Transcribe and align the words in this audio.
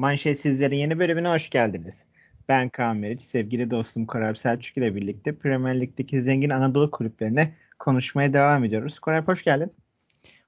Manşet 0.00 0.40
sizlerin 0.40 0.76
yeni 0.76 0.98
bölümüne 0.98 1.28
hoş 1.28 1.50
geldiniz. 1.50 2.04
Ben 2.48 2.68
Kaan 2.68 2.96
Meriç, 2.96 3.22
sevgili 3.22 3.70
dostum 3.70 4.06
Korab 4.06 4.36
Selçuk 4.36 4.76
ile 4.76 4.94
birlikte 4.94 5.34
Premier 5.34 5.80
Lig'deki 5.80 6.22
zengin 6.22 6.50
Anadolu 6.50 6.90
kulüplerine 6.90 7.54
konuşmaya 7.78 8.32
devam 8.32 8.64
ediyoruz. 8.64 8.98
Korab 8.98 9.28
hoş 9.28 9.44
geldin. 9.44 9.72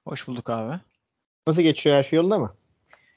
Hoş 0.05 0.27
bulduk 0.27 0.49
abi. 0.49 0.79
Nasıl 1.47 1.61
geçiyor 1.61 1.95
her 1.95 2.03
şey 2.03 2.17
yolunda 2.17 2.39
mı? 2.39 2.53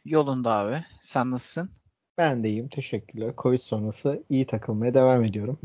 Yolunda 0.04 0.50
abi. 0.50 0.84
Sen 1.00 1.30
nasılsın? 1.30 1.70
Ben 2.18 2.44
de 2.44 2.48
iyiyim. 2.48 2.68
Teşekkürler. 2.68 3.32
Covid 3.38 3.60
sonrası 3.60 4.22
iyi 4.30 4.46
takılmaya 4.46 4.94
devam 4.94 5.24
ediyorum. 5.24 5.58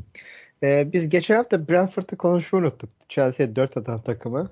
Ee, 0.63 0.93
biz 0.93 1.09
geçen 1.09 1.35
hafta 1.35 1.67
Brentford'u 1.67 2.17
konuşmayı 2.17 2.65
unuttuk. 2.65 2.89
Chelsea'ye 3.09 3.55
4 3.55 3.77
atan 3.77 4.01
takımı. 4.01 4.51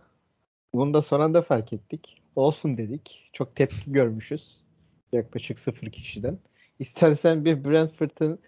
Bunu 0.74 0.94
da 0.94 1.02
son 1.02 1.20
anda 1.20 1.42
fark 1.42 1.74
ettik. 1.74 2.22
Olsun 2.36 2.78
dedik. 2.78 3.30
Çok 3.34 3.56
tepki 3.56 3.92
görmüşüz. 3.92 4.60
Yaklaşık 5.14 5.60
0 5.60 5.92
kişiden. 5.92 6.38
İstersen 6.80 7.46
bir 7.46 7.64
Brentford'un 7.64 8.40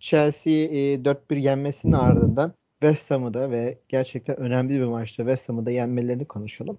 Chelsea'yi 0.00 0.68
e, 0.68 1.04
4-1 1.04 1.38
yenmesinin 1.38 1.92
ardından 1.92 2.52
West 2.80 3.10
Ham'ı 3.10 3.34
da 3.34 3.50
ve 3.50 3.78
gerçekten 3.88 4.36
önemli 4.36 4.80
bir 4.80 4.84
maçta 4.84 5.22
West 5.22 5.48
Ham'ı 5.48 5.66
da 5.66 5.70
yenmelerini 5.70 6.24
konuşalım. 6.24 6.78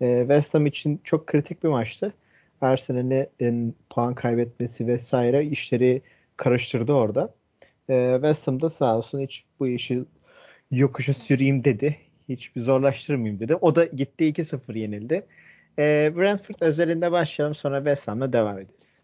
E, 0.00 0.20
West 0.20 0.54
Ham 0.54 0.66
için 0.66 1.00
çok 1.04 1.26
kritik 1.26 1.64
bir 1.64 1.68
maçtı. 1.68 2.12
Arsenal'in 2.60 3.76
puan 3.90 4.14
kaybetmesi 4.14 4.86
vesaire 4.86 5.46
işleri 5.46 6.02
karıştırdı 6.36 6.92
orada. 6.92 7.34
E, 7.90 8.12
West 8.14 8.46
Ham 8.48 8.60
da 8.60 8.70
sağ 8.70 8.98
olsun 8.98 9.20
hiç 9.20 9.44
bu 9.60 9.68
işi 9.68 10.04
yokuşa 10.70 11.14
süreyim 11.14 11.64
dedi. 11.64 11.96
Hiçbir 12.28 12.60
zorlaştırmayayım 12.60 13.40
dedi. 13.40 13.54
O 13.54 13.74
da 13.74 13.84
gitti 13.84 14.24
2-0 14.24 14.78
yenildi. 14.78 15.26
E, 15.78 16.12
Brentford 16.16 16.54
özelinde 16.60 17.12
başlayalım 17.12 17.54
sonra 17.54 17.78
West 17.78 18.08
Ham'la 18.08 18.32
devam 18.32 18.58
ederiz. 18.58 19.00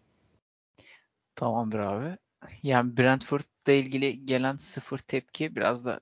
Tamamdır 1.35 1.79
abi. 1.79 2.17
Yani 2.63 2.97
Brentford'la 2.97 3.73
ilgili 3.73 4.25
gelen 4.25 4.55
sıfır 4.55 4.97
tepki 4.97 5.55
biraz 5.55 5.85
da 5.85 5.99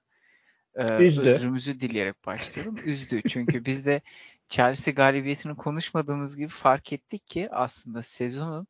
e, 0.76 0.84
özrümüzü 0.84 1.80
dileyerek 1.80 2.26
başlayalım. 2.26 2.76
Üzdü. 2.86 3.22
Çünkü 3.30 3.66
biz 3.66 3.86
de 3.86 4.02
Chelsea 4.50 4.94
galibiyetini 4.94 5.56
konuşmadığımız 5.56 6.38
gibi 6.38 6.50
fark 6.50 6.94
ettik 6.94 7.28
ki 7.28 7.50
aslında 7.52 8.02
sezonun 8.02 8.68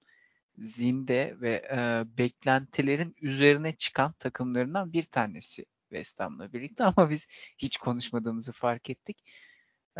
zinde 0.58 1.36
ve 1.42 1.68
e, 1.72 2.04
beklentilerin 2.18 3.16
üzerine 3.22 3.76
çıkan 3.76 4.14
takımlarından 4.14 4.94
bir 4.94 5.04
tanesi 5.04 5.66
West 5.90 6.20
Ham'la 6.20 6.54
birlikte 6.54 6.84
ama 6.96 7.10
biz 7.10 7.28
hiç 7.58 7.78
konuşmadığımızı 7.78 8.52
fark 8.52 8.90
ettik. 8.90 9.24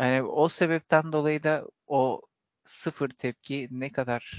Yani 0.00 0.22
o 0.22 0.48
sebepten 0.48 1.12
dolayı 1.12 1.42
da 1.42 1.66
o 1.86 2.22
sıfır 2.64 3.08
tepki 3.08 3.68
ne 3.70 3.92
kadar 3.92 4.38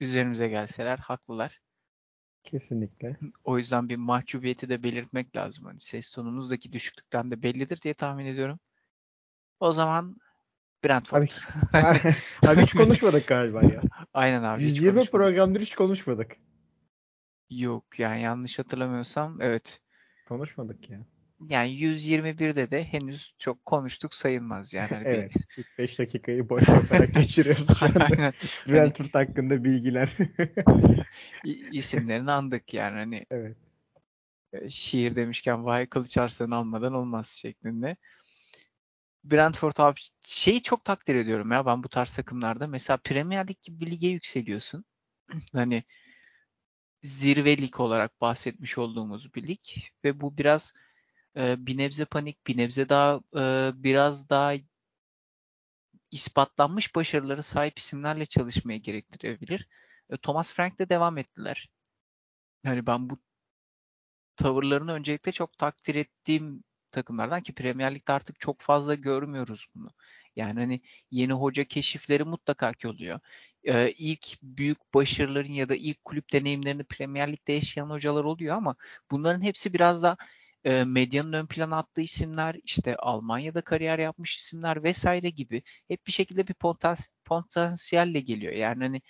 üzerimize 0.00 0.48
gelseler 0.48 0.98
haklılar. 0.98 1.60
Kesinlikle. 2.42 3.16
O 3.44 3.58
yüzden 3.58 3.88
bir 3.88 3.96
mahcubiyeti 3.96 4.68
de 4.68 4.82
belirtmek 4.82 5.36
lazım. 5.36 5.64
Hani 5.64 5.80
ses 5.80 6.10
tonumuzdaki 6.10 6.72
düşüklükten 6.72 7.30
de 7.30 7.42
bellidir 7.42 7.82
diye 7.82 7.94
tahmin 7.94 8.26
ediyorum. 8.26 8.60
O 9.60 9.72
zaman 9.72 10.16
Brentford. 10.84 11.28
Abi, 11.72 11.98
abi 12.46 12.62
hiç 12.62 12.72
konuşmadık 12.72 13.28
galiba 13.28 13.62
ya. 13.62 13.82
Aynen 14.14 14.42
abi. 14.42 14.62
120 14.62 15.04
programdır 15.04 15.60
hiç 15.60 15.74
konuşmadık. 15.74 16.36
Yok 17.50 17.98
yani 17.98 18.22
yanlış 18.22 18.58
hatırlamıyorsam 18.58 19.40
evet. 19.40 19.80
Konuşmadık 20.28 20.90
ya. 20.90 21.06
Yani 21.48 21.70
121'de 21.70 22.70
de 22.70 22.84
henüz 22.84 23.34
çok 23.38 23.66
konuştuk 23.66 24.14
sayılmaz 24.14 24.74
yani. 24.74 24.88
Hani 24.88 25.08
evet. 25.08 25.34
Bir... 25.36 25.44
İlk 25.56 25.78
5 25.78 25.98
dakikayı 25.98 26.48
boş 26.48 26.68
yaparak 26.68 27.14
geçiriyoruz. 27.14 27.66
Aynen. 27.80 28.32
Brentford 28.68 29.08
hani... 29.12 29.26
hakkında 29.26 29.64
bilgiler. 29.64 30.16
isimlerini 31.72 32.32
andık 32.32 32.74
yani 32.74 32.96
hani. 32.96 33.26
Evet. 33.30 33.56
E, 34.52 34.70
şiir 34.70 35.16
demişken 35.16 35.64
vay 35.64 35.86
kılıç 35.86 36.18
arslanı 36.18 36.56
almadan 36.56 36.94
olmaz 36.94 37.28
şeklinde. 37.28 37.96
Brentford 39.24 39.76
abi 39.78 40.00
şeyi 40.26 40.62
çok 40.62 40.84
takdir 40.84 41.14
ediyorum 41.14 41.52
ya 41.52 41.66
ben 41.66 41.82
bu 41.82 41.88
tarz 41.88 42.16
takımlarda. 42.16 42.66
Mesela 42.66 42.96
Premier 42.96 43.48
Lig 43.48 43.62
gibi 43.62 43.80
bir 43.80 43.90
lige 43.90 44.08
yükseliyorsun. 44.08 44.84
hani 45.52 45.84
zirvelik 47.02 47.80
olarak 47.80 48.20
bahsetmiş 48.20 48.78
olduğumuz 48.78 49.34
bir 49.34 49.48
lig 49.48 49.64
ve 50.04 50.20
bu 50.20 50.38
biraz 50.38 50.74
e, 51.36 51.66
bir 51.66 51.78
nebze 51.78 52.04
panik, 52.04 52.46
bir 52.46 52.56
nebze 52.56 52.88
daha 52.88 53.20
e, 53.36 53.72
biraz 53.84 54.28
daha 54.28 54.54
ispatlanmış 56.10 56.94
başarıları 56.94 57.42
sahip 57.42 57.78
isimlerle 57.78 58.26
çalışmaya 58.26 58.78
gerektirebilir. 58.78 59.68
E, 60.10 60.16
Thomas 60.16 60.52
Frank'le 60.52 60.88
devam 60.90 61.18
ettiler. 61.18 61.70
Yani 62.64 62.86
ben 62.86 63.10
bu 63.10 63.18
tavırlarını 64.36 64.92
öncelikle 64.92 65.32
çok 65.32 65.58
takdir 65.58 65.94
ettiğim 65.94 66.64
takımlardan 66.90 67.42
ki 67.42 67.54
Premier 67.54 67.94
Lig'de 67.94 68.12
artık 68.12 68.40
çok 68.40 68.60
fazla 68.60 68.94
görmüyoruz 68.94 69.66
bunu. 69.74 69.90
Yani 70.36 70.60
hani 70.60 70.80
yeni 71.10 71.32
hoca 71.32 71.64
keşifleri 71.64 72.24
mutlaka 72.24 72.72
ki 72.72 72.88
oluyor. 72.88 73.20
Ee, 73.64 73.92
ilk 73.98 74.42
büyük 74.42 74.94
başarıların 74.94 75.52
ya 75.52 75.68
da 75.68 75.74
ilk 75.74 76.04
kulüp 76.04 76.32
deneyimlerini 76.32 76.84
Premier 76.84 77.32
Lig'de 77.32 77.52
yaşayan 77.52 77.90
hocalar 77.90 78.24
oluyor 78.24 78.56
ama 78.56 78.76
bunların 79.10 79.42
hepsi 79.42 79.72
biraz 79.72 80.02
da 80.02 80.16
e, 80.64 80.84
medyanın 80.84 81.32
ön 81.32 81.46
plana 81.46 81.76
attığı 81.78 82.00
isimler, 82.00 82.56
işte 82.64 82.96
Almanya'da 82.96 83.60
kariyer 83.60 83.98
yapmış 83.98 84.36
isimler 84.36 84.82
vesaire 84.82 85.30
gibi 85.30 85.62
hep 85.88 86.06
bir 86.06 86.12
şekilde 86.12 86.48
bir 86.48 86.54
potans 86.54 87.08
potansiyelle 87.24 88.20
geliyor. 88.20 88.52
Yani 88.52 88.84
hani 88.84 89.02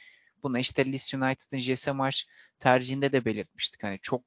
buna 0.42 0.58
işte 0.58 0.86
Leeds 0.86 1.14
United'ın 1.14 1.58
Jesse 1.58 1.92
Marsh 1.92 2.26
tercihinde 2.58 3.12
de 3.12 3.24
belirtmiştik. 3.24 3.82
Hani 3.82 3.98
çok 4.02 4.22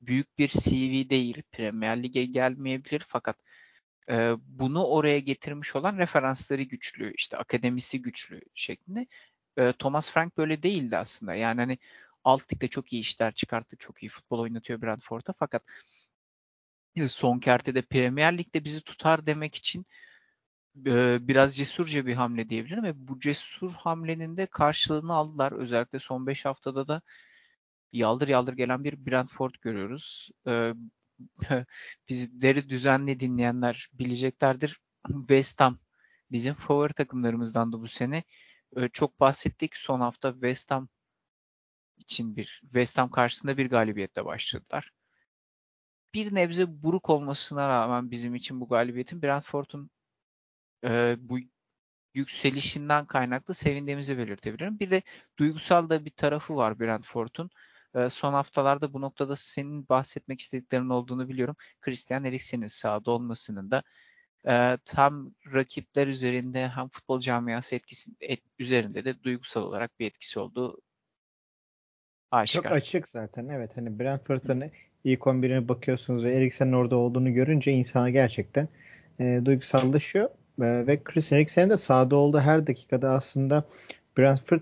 büyük 0.00 0.38
bir 0.38 0.48
CV 0.48 1.10
değil. 1.10 1.42
Premier 1.52 2.02
Lig'e 2.02 2.24
gelmeyebilir 2.24 3.02
fakat 3.08 3.36
e, 4.10 4.34
bunu 4.46 4.84
oraya 4.84 5.18
getirmiş 5.18 5.76
olan 5.76 5.98
referansları 5.98 6.62
güçlü, 6.62 7.14
işte 7.14 7.36
akademisi 7.36 8.02
güçlü 8.02 8.40
şeklinde. 8.54 9.06
E, 9.56 9.72
Thomas 9.72 10.10
Frank 10.10 10.36
böyle 10.38 10.62
değildi 10.62 10.96
aslında. 10.96 11.34
Yani 11.34 11.60
hani 11.60 11.78
alt 12.24 12.70
çok 12.70 12.92
iyi 12.92 13.00
işler 13.00 13.34
çıkarttı, 13.34 13.76
çok 13.76 14.02
iyi 14.02 14.08
futbol 14.08 14.38
oynatıyor 14.38 14.82
Brentford'a 14.82 15.34
fakat 15.38 15.62
son 17.08 17.38
kertede 17.38 17.82
Premier 17.82 18.38
Lig'de 18.38 18.64
bizi 18.64 18.82
tutar 18.82 19.26
demek 19.26 19.54
için 19.54 19.86
e, 20.86 21.18
biraz 21.28 21.56
cesurca 21.56 22.06
bir 22.06 22.14
hamle 22.14 22.48
diyebilirim 22.48 22.84
ve 22.84 23.08
bu 23.08 23.20
cesur 23.20 23.72
hamlenin 23.72 24.36
de 24.36 24.46
karşılığını 24.46 25.14
aldılar. 25.14 25.52
Özellikle 25.52 25.98
son 25.98 26.26
5 26.26 26.44
haftada 26.44 26.88
da 26.88 27.02
yaldır 27.92 28.28
yaldır 28.28 28.52
gelen 28.52 28.84
bir 28.84 29.06
Brentford 29.06 29.54
görüyoruz. 29.62 30.30
E, 30.46 30.74
bizleri 32.08 32.68
düzenli 32.68 33.20
dinleyenler 33.20 33.88
bileceklerdir. 33.92 34.80
West 35.08 35.60
Ham 35.60 35.78
bizim 36.32 36.54
favori 36.54 36.92
takımlarımızdan 36.92 37.72
da 37.72 37.80
bu 37.80 37.88
sene. 37.88 38.24
E, 38.76 38.88
çok 38.88 39.20
bahsettik. 39.20 39.76
Son 39.76 40.00
hafta 40.00 40.32
West 40.32 40.70
Ham 40.70 40.88
için 41.98 42.36
bir 42.36 42.60
West 42.62 42.98
Ham 42.98 43.10
karşısında 43.10 43.58
bir 43.58 43.70
galibiyetle 43.70 44.24
başladılar 44.24 44.92
bir 46.14 46.34
nebze 46.34 46.82
buruk 46.82 47.10
olmasına 47.10 47.68
rağmen 47.68 48.10
bizim 48.10 48.34
için 48.34 48.60
bu 48.60 48.68
galibiyetin 48.68 49.22
Brentford'un 49.22 49.90
e, 50.84 51.16
bu 51.18 51.38
yükselişinden 52.14 53.06
kaynaklı 53.06 53.54
sevindiğimizi 53.54 54.18
belirtebilirim. 54.18 54.80
Bir 54.80 54.90
de 54.90 55.02
duygusal 55.38 55.90
da 55.90 56.04
bir 56.04 56.10
tarafı 56.10 56.56
var 56.56 56.80
Brentford'un. 56.80 57.50
E, 57.94 58.08
son 58.08 58.32
haftalarda 58.32 58.92
bu 58.92 59.00
noktada 59.00 59.36
senin 59.36 59.88
bahsetmek 59.88 60.40
istediklerin 60.40 60.88
olduğunu 60.88 61.28
biliyorum. 61.28 61.56
Christian 61.80 62.24
Eriksen'in 62.24 62.66
sahada 62.66 63.10
olmasının 63.10 63.70
da 63.70 63.82
e, 64.48 64.78
tam 64.84 65.34
rakipler 65.54 66.06
üzerinde 66.06 66.68
hem 66.68 66.88
futbol 66.88 67.20
camiası 67.20 67.76
etkisi 67.76 68.10
et, 68.20 68.42
üzerinde 68.58 69.04
de 69.04 69.22
duygusal 69.22 69.62
olarak 69.62 69.98
bir 70.00 70.06
etkisi 70.06 70.40
olduğu 70.40 70.80
aşikar. 72.30 72.62
Çok 72.62 72.72
açık 72.72 73.08
zaten 73.08 73.48
evet 73.48 73.76
hani 73.76 73.98
Brentford'un 73.98 74.70
ilk 75.04 75.20
11'ine 75.20 75.68
bakıyorsunuz 75.68 76.24
ve 76.24 76.34
Eriksen'in 76.34 76.72
orada 76.72 76.96
olduğunu 76.96 77.34
görünce 77.34 77.72
insana 77.72 78.10
gerçekten 78.10 78.68
e, 79.20 79.40
duygusallaşıyor. 79.44 80.28
E, 80.60 80.86
ve 80.86 81.02
Chris 81.04 81.32
Eriksen'in 81.32 81.70
de 81.70 81.76
sahada 81.76 82.16
olduğu 82.16 82.40
her 82.40 82.66
dakikada 82.66 83.10
aslında 83.10 83.64
Brentford 84.18 84.60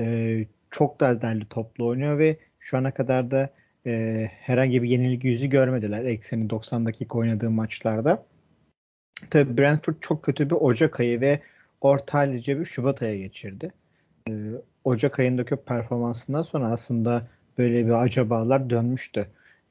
e, 0.00 0.46
çok 0.70 1.00
da 1.00 1.22
derli 1.22 1.44
toplu 1.44 1.86
oynuyor 1.86 2.18
ve 2.18 2.36
şu 2.60 2.78
ana 2.78 2.90
kadar 2.90 3.30
da 3.30 3.50
e, 3.86 4.24
herhangi 4.40 4.82
bir 4.82 4.88
yenilgi 4.88 5.28
yüzü 5.28 5.46
görmediler 5.46 6.04
Eriksen'in 6.04 6.50
90 6.50 6.86
dakika 6.86 7.18
oynadığı 7.18 7.50
maçlarda. 7.50 8.24
Tabi 9.30 9.58
Brentford 9.58 9.94
çok 10.00 10.22
kötü 10.22 10.50
bir 10.50 10.54
Ocak 10.54 11.00
ayı 11.00 11.20
ve 11.20 11.40
orta 11.80 12.18
hallice 12.18 12.60
bir 12.60 12.64
Şubat 12.64 13.02
ayı 13.02 13.18
geçirdi. 13.18 13.72
E, 14.28 14.32
Ocak 14.84 15.18
ayındaki 15.18 15.56
performansından 15.56 16.42
sonra 16.42 16.66
aslında 16.66 17.26
böyle 17.58 17.86
bir 17.86 18.02
acabalar 18.02 18.70
dönmüştü. 18.70 19.28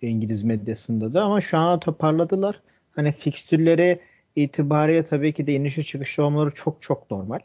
İngiliz 0.07 0.43
medyasında 0.43 1.13
da 1.13 1.23
ama 1.23 1.41
şu 1.41 1.57
an 1.57 1.79
toparladılar. 1.79 2.61
Hani 2.91 3.11
fikstürleri 3.11 3.99
itibariyle 4.35 5.03
tabii 5.03 5.33
ki 5.33 5.47
de 5.47 5.53
inişe 5.53 5.83
çıkışlı 5.83 6.23
olmaları 6.25 6.51
çok 6.51 6.81
çok 6.81 7.11
normal. 7.11 7.39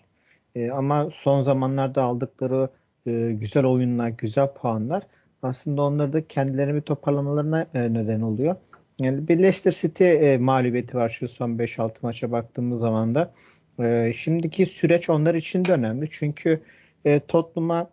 E, 0.54 0.70
ama 0.70 1.10
son 1.14 1.42
zamanlarda 1.42 2.02
aldıkları 2.02 2.68
e, 3.06 3.32
güzel 3.32 3.64
oyunlar, 3.64 4.08
güzel 4.08 4.54
puanlar 4.54 5.02
aslında 5.42 5.82
onları 5.82 6.12
da 6.12 6.28
kendilerini 6.28 6.74
bir 6.74 6.80
toparlamalarına 6.80 7.66
e, 7.74 7.94
neden 7.94 8.20
oluyor. 8.20 8.56
Yani 9.00 9.28
bir 9.28 9.38
Leicester 9.38 9.72
City 9.72 10.04
e, 10.04 10.38
mağlubiyeti 10.38 10.96
var 10.96 11.08
şu 11.08 11.28
son 11.28 11.50
5-6 11.50 11.92
maça 12.02 12.32
baktığımız 12.32 12.80
zaman 12.80 13.14
da. 13.14 13.34
E, 13.80 14.12
şimdiki 14.16 14.66
süreç 14.66 15.10
onlar 15.10 15.34
için 15.34 15.64
de 15.64 15.72
önemli. 15.72 16.08
Çünkü 16.10 16.62
e, 17.04 17.20
Tottenham'a 17.20 17.90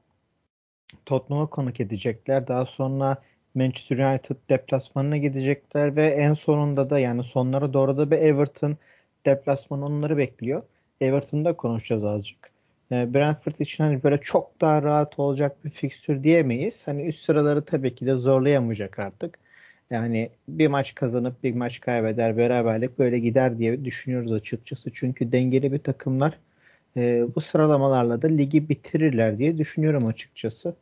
Tottenham'a 1.05 1.47
konuk 1.47 1.79
edecekler. 1.79 2.47
Daha 2.47 2.65
sonra 2.65 3.17
Manchester 3.55 3.97
United 3.97 4.35
deplasmanına 4.49 5.17
gidecekler 5.17 5.95
ve 5.95 6.07
en 6.07 6.33
sonunda 6.33 6.89
da 6.89 6.99
yani 6.99 7.23
sonlara 7.23 7.73
doğru 7.73 7.97
da 7.97 8.11
bir 8.11 8.17
Everton 8.17 8.77
deplasmanı 9.25 9.85
onları 9.85 10.17
bekliyor. 10.17 10.63
Everton'da 11.01 11.53
konuşacağız 11.53 12.03
azıcık. 12.03 12.51
E, 12.91 13.13
Brentford 13.13 13.59
için 13.59 13.83
hani 13.83 14.03
böyle 14.03 14.17
çok 14.17 14.61
daha 14.61 14.83
rahat 14.83 15.19
olacak 15.19 15.65
bir 15.65 15.69
fikstür 15.69 16.23
diyemeyiz. 16.23 16.81
Hani 16.85 17.07
üst 17.07 17.25
sıraları 17.25 17.65
tabii 17.65 17.95
ki 17.95 18.05
de 18.05 18.15
zorlayamayacak 18.15 18.99
artık. 18.99 19.39
Yani 19.89 20.29
bir 20.47 20.67
maç 20.67 20.95
kazanıp 20.95 21.43
bir 21.43 21.55
maç 21.55 21.79
kaybeder 21.79 22.37
beraberlik 22.37 22.99
böyle 22.99 23.19
gider 23.19 23.57
diye 23.57 23.85
düşünüyoruz 23.85 24.31
açıkçası. 24.31 24.91
Çünkü 24.93 25.31
dengeli 25.31 25.73
bir 25.73 25.79
takımlar 25.79 26.37
e, 26.97 27.25
bu 27.35 27.41
sıralamalarla 27.41 28.21
da 28.21 28.27
ligi 28.27 28.69
bitirirler 28.69 29.37
diye 29.37 29.57
düşünüyorum 29.57 30.05
açıkçası. 30.07 30.75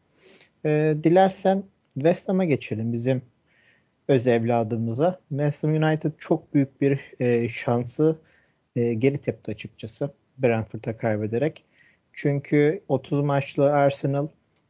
E, 0.65 0.95
dilersen 1.03 1.63
West 1.95 2.30
Ham'a 2.30 2.45
geçelim 2.45 2.94
bizim 2.94 3.21
öz 4.07 4.27
evladımıza. 4.27 5.19
West 5.30 5.63
Ham 5.63 5.74
United 5.74 6.12
çok 6.18 6.53
büyük 6.53 6.81
bir 6.81 7.00
e, 7.19 7.50
şansı 7.50 8.19
e, 8.75 8.94
geri 8.94 9.18
tepti 9.18 9.51
açıkçası. 9.51 10.13
Brentford'a 10.38 10.97
kaybederek. 10.97 11.63
Çünkü 12.13 12.83
30 12.88 13.24
maçlı 13.24 13.74
Arsenal 13.74 14.27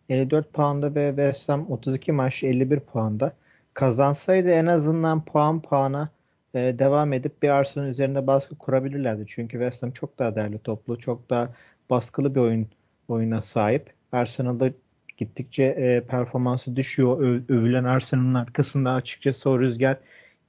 54 0.09 0.53
puanda 0.53 0.95
ve 0.95 1.09
West 1.09 1.49
Ham 1.49 1.71
32 1.71 2.11
maç 2.11 2.43
51 2.43 2.79
puanda. 2.79 3.33
Kazansaydı 3.73 4.49
en 4.51 4.65
azından 4.65 5.25
puan 5.25 5.61
puana 5.61 6.09
e, 6.53 6.59
devam 6.79 7.13
edip 7.13 7.43
bir 7.43 7.49
Arsenal 7.49 7.87
üzerinde 7.87 8.27
baskı 8.27 8.55
kurabilirlerdi. 8.55 9.25
Çünkü 9.27 9.51
West 9.51 9.83
Ham 9.83 9.91
çok 9.91 10.19
daha 10.19 10.35
değerli 10.35 10.59
toplu, 10.59 10.99
çok 10.99 11.29
daha 11.29 11.49
baskılı 11.89 12.35
bir 12.35 12.39
oyun 12.39 12.67
oyuna 13.07 13.41
sahip. 13.41 13.93
Arsenal'da 14.11 14.69
gittikçe 15.17 15.63
e, 15.63 16.01
performansı 16.07 16.75
düşüyor. 16.75 17.19
Ö, 17.21 17.41
övülen 17.49 17.83
Arsenal'ın 17.83 18.33
arkasında 18.33 18.93
açıkçası 18.93 19.49
o 19.49 19.59
rüzgar 19.59 19.97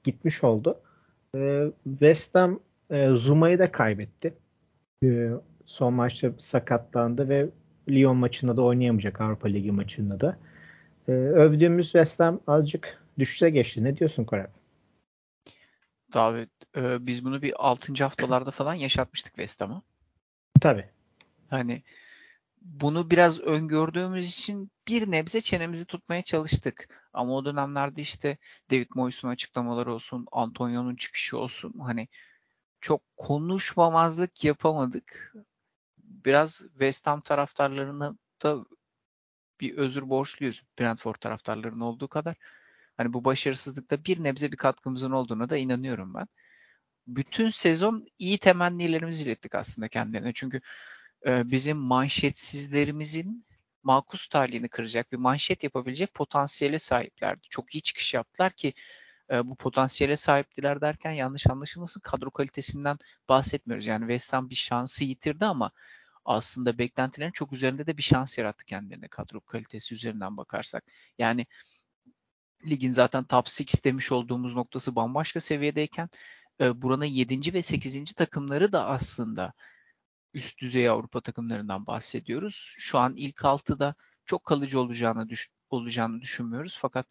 gitmiş 0.03 0.43
oldu. 0.43 0.79
E, 1.35 1.65
West 1.83 2.35
Ham 2.35 2.59
e, 2.89 3.09
Zuma'yı 3.09 3.59
da 3.59 3.71
kaybetti. 3.71 4.33
E, 5.03 5.29
son 5.65 5.93
maçta 5.93 6.31
sakatlandı 6.37 7.29
ve 7.29 7.49
Lyon 7.89 8.17
maçında 8.17 8.57
da 8.57 8.61
oynayamayacak 8.61 9.21
Avrupa 9.21 9.47
Ligi 9.47 9.71
maçında 9.71 10.19
da. 10.19 10.37
E, 11.07 11.11
övdüğümüz 11.11 11.85
West 11.85 12.19
Ham 12.19 12.39
azıcık 12.47 13.01
düşüşe 13.19 13.49
geçti. 13.49 13.83
Ne 13.83 13.97
diyorsun 13.97 14.23
Koray? 14.23 14.47
Davet, 16.13 16.49
e, 16.77 17.05
biz 17.05 17.25
bunu 17.25 17.41
bir 17.41 17.53
6. 17.57 18.03
haftalarda 18.03 18.51
falan 18.51 18.73
yaşatmıştık 18.73 19.35
West 19.35 19.61
Ham'a. 19.61 19.81
Tabii. 20.61 20.85
Hani 21.49 21.83
bunu 22.61 23.11
biraz 23.11 23.39
öngördüğümüz 23.39 24.29
için 24.29 24.71
bir 24.87 25.11
nebze 25.11 25.41
çenemizi 25.41 25.85
tutmaya 25.85 26.23
çalıştık. 26.23 26.89
Ama 27.13 27.33
o 27.33 27.45
dönemlerde 27.45 28.01
işte 28.01 28.37
David 28.71 28.89
Moyes'un 28.95 29.27
açıklamaları 29.27 29.93
olsun, 29.93 30.27
Antonio'nun 30.31 30.95
çıkışı 30.95 31.37
olsun 31.37 31.73
hani 31.79 32.07
çok 32.81 33.01
konuşmamazlık 33.17 34.43
yapamadık. 34.43 35.33
Biraz 35.97 36.67
West 36.71 37.07
Ham 37.07 37.21
taraftarlarına 37.21 38.17
da 38.43 38.65
bir 39.61 39.77
özür 39.77 40.09
borçluyuz 40.09 40.63
Brentford 40.79 41.15
taraftarlarının 41.15 41.79
olduğu 41.79 42.07
kadar. 42.07 42.35
Hani 42.97 43.13
bu 43.13 43.25
başarısızlıkta 43.25 44.05
bir 44.05 44.23
nebze 44.23 44.51
bir 44.51 44.57
katkımızın 44.57 45.11
olduğuna 45.11 45.49
da 45.49 45.57
inanıyorum 45.57 46.13
ben. 46.13 46.27
Bütün 47.07 47.49
sezon 47.49 48.05
iyi 48.17 48.37
temennilerimizi 48.37 49.23
ilettik 49.23 49.55
aslında 49.55 49.87
kendilerine. 49.87 50.31
Çünkü 50.33 50.61
e, 51.25 51.51
bizim 51.51 51.77
manşetsizlerimizin 51.77 53.45
makus 53.83 54.27
talihini 54.27 54.69
kıracak 54.69 55.11
bir 55.11 55.17
manşet 55.17 55.63
yapabilecek 55.63 56.13
potansiyele 56.13 56.79
sahiplerdi. 56.79 57.41
Çok 57.49 57.75
iyi 57.75 57.81
çıkış 57.81 58.13
yaptılar 58.13 58.51
ki 58.53 58.73
e, 59.31 59.47
bu 59.47 59.55
potansiyele 59.55 60.17
sahiptiler 60.17 60.81
derken 60.81 61.11
yanlış 61.11 61.47
anlaşılmasın 61.47 62.01
kadro 62.01 62.31
kalitesinden 62.31 62.97
bahsetmiyoruz. 63.29 63.85
Yani 63.85 64.01
West 64.01 64.33
Ham 64.33 64.49
bir 64.49 64.55
şansı 64.55 65.03
yitirdi 65.03 65.45
ama 65.45 65.71
aslında 66.25 66.77
beklentilerin 66.77 67.31
çok 67.31 67.53
üzerinde 67.53 67.87
de 67.87 67.97
bir 67.97 68.03
şans 68.03 68.37
yarattı 68.37 68.65
kendilerine 68.65 69.07
kadro 69.07 69.41
kalitesi 69.41 69.95
üzerinden 69.95 70.37
bakarsak. 70.37 70.83
Yani 71.17 71.45
ligin 72.65 72.91
zaten 72.91 73.23
top 73.23 73.47
6 73.47 73.83
demiş 73.83 74.11
olduğumuz 74.11 74.55
noktası 74.55 74.95
bambaşka 74.95 75.39
seviyedeyken 75.39 76.09
e, 76.61 76.81
buranın 76.81 77.05
7. 77.05 77.53
ve 77.53 77.61
8. 77.61 78.13
takımları 78.13 78.71
da 78.71 78.85
aslında 78.85 79.53
üst 80.37 80.59
düzey 80.59 80.89
Avrupa 80.89 81.21
takımlarından 81.21 81.87
bahsediyoruz. 81.87 82.75
Şu 82.77 82.99
an 82.99 83.15
ilk 83.17 83.37
6'da 83.45 83.95
çok 84.25 84.45
kalıcı 84.45 84.79
olacağını 84.79 85.29
düş 85.29 85.49
olacağını 85.69 86.21
düşünmüyoruz. 86.21 86.77
Fakat 86.81 87.07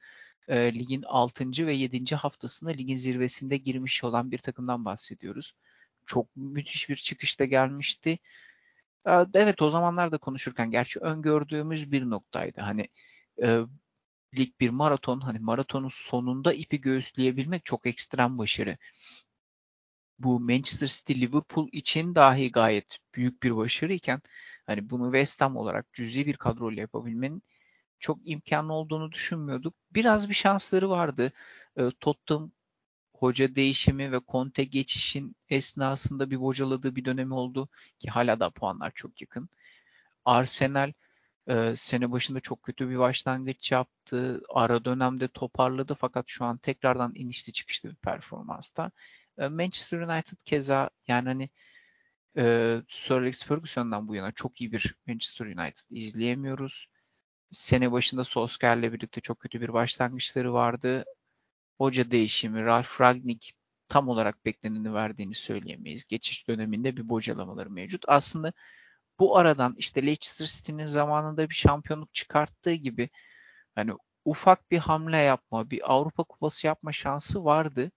e, 0.48 0.74
ligin 0.74 1.02
6. 1.02 1.66
ve 1.66 1.74
7. 1.74 2.14
haftasında 2.14 2.70
ligin 2.70 2.96
zirvesinde 2.96 3.56
girmiş 3.56 4.04
olan 4.04 4.30
bir 4.30 4.38
takımdan 4.38 4.84
bahsediyoruz. 4.84 5.54
Çok 6.06 6.36
müthiş 6.36 6.88
bir 6.88 6.96
çıkışta 6.96 7.44
gelmişti. 7.44 8.18
E, 9.06 9.12
evet 9.34 9.62
o 9.62 9.70
zamanlar 9.70 10.12
da 10.12 10.18
konuşurken 10.18 10.70
gerçi 10.70 11.00
öngördüğümüz 11.00 11.92
bir 11.92 12.10
noktaydı. 12.10 12.60
Hani 12.60 12.88
e, 13.42 13.60
lig 14.38 14.60
bir 14.60 14.70
maraton. 14.70 15.20
Hani 15.20 15.38
maratonun 15.38 15.90
sonunda 15.92 16.52
ipi 16.52 16.80
göğüsleyebilmek 16.80 17.64
çok 17.64 17.86
ekstrem 17.86 18.38
başarı. 18.38 18.78
Bu 20.18 20.40
Manchester 20.40 20.86
City 20.88 21.14
Liverpool 21.14 21.68
için 21.72 22.14
dahi 22.14 22.52
gayet 22.52 22.98
büyük 23.14 23.42
bir 23.42 23.56
başarı 23.56 23.94
iken 23.94 24.20
hani 24.66 24.90
bunu 24.90 25.04
West 25.04 25.40
Ham 25.40 25.56
olarak 25.56 25.92
cüzi 25.92 26.26
bir 26.26 26.36
kadroyla 26.36 26.80
yapabilmenin 26.80 27.42
çok 28.00 28.18
imkanlı 28.24 28.72
olduğunu 28.72 29.12
düşünmüyorduk. 29.12 29.74
Biraz 29.92 30.28
bir 30.28 30.34
şansları 30.34 30.90
vardı. 30.90 31.32
E, 31.76 31.90
Tottenham 32.00 32.52
hoca 33.14 33.54
değişimi 33.56 34.12
ve 34.12 34.20
Conte 34.28 34.64
geçişin 34.64 35.36
esnasında 35.48 36.30
bir 36.30 36.40
bocaladığı 36.40 36.96
bir 36.96 37.04
dönemi 37.04 37.34
oldu 37.34 37.68
ki 37.98 38.10
hala 38.10 38.40
da 38.40 38.50
puanlar 38.50 38.92
çok 38.94 39.22
yakın. 39.22 39.48
Arsenal 40.24 40.92
e, 41.48 41.76
sene 41.76 42.12
başında 42.12 42.40
çok 42.40 42.62
kötü 42.62 42.90
bir 42.90 42.98
başlangıç 42.98 43.72
yaptı. 43.72 44.42
Ara 44.50 44.84
dönemde 44.84 45.28
toparladı 45.28 45.96
fakat 46.00 46.24
şu 46.28 46.44
an 46.44 46.58
tekrardan 46.58 47.12
inişli 47.14 47.52
çıkışlı 47.52 47.90
bir 47.90 47.96
performansta. 47.96 48.90
E, 49.38 49.48
Manchester 49.48 50.00
United 50.00 50.38
keza 50.44 50.90
yani 51.08 51.28
hani 51.28 51.50
e, 52.36 52.76
Sir 52.88 53.14
Alex 53.14 53.44
Ferguson'dan 53.44 54.08
bu 54.08 54.14
yana 54.14 54.32
çok 54.32 54.60
iyi 54.60 54.72
bir 54.72 54.96
Manchester 55.06 55.46
United 55.46 55.84
izleyemiyoruz 55.90 56.88
sene 57.50 57.92
başında 57.92 58.24
Solskjaer'le 58.24 58.92
birlikte 58.92 59.20
çok 59.20 59.40
kötü 59.40 59.60
bir 59.60 59.72
başlangıçları 59.72 60.52
vardı. 60.52 61.04
Hoca 61.78 62.10
değişimi, 62.10 62.64
Ralf 62.64 63.00
Ragnick 63.00 63.52
tam 63.88 64.08
olarak 64.08 64.44
bekleneni 64.44 64.94
verdiğini 64.94 65.34
söyleyemeyiz. 65.34 66.06
Geçiş 66.06 66.48
döneminde 66.48 66.96
bir 66.96 67.08
bocalamaları 67.08 67.70
mevcut. 67.70 68.04
Aslında 68.08 68.52
bu 69.18 69.38
aradan 69.38 69.74
işte 69.78 70.02
Leicester 70.02 70.46
City'nin 70.46 70.86
zamanında 70.86 71.48
bir 71.50 71.54
şampiyonluk 71.54 72.14
çıkarttığı 72.14 72.72
gibi 72.74 73.10
hani 73.74 73.92
ufak 74.24 74.70
bir 74.70 74.78
hamle 74.78 75.18
yapma, 75.18 75.70
bir 75.70 75.92
Avrupa 75.92 76.24
Kupası 76.24 76.66
yapma 76.66 76.92
şansı 76.92 77.44
vardı. 77.44 77.92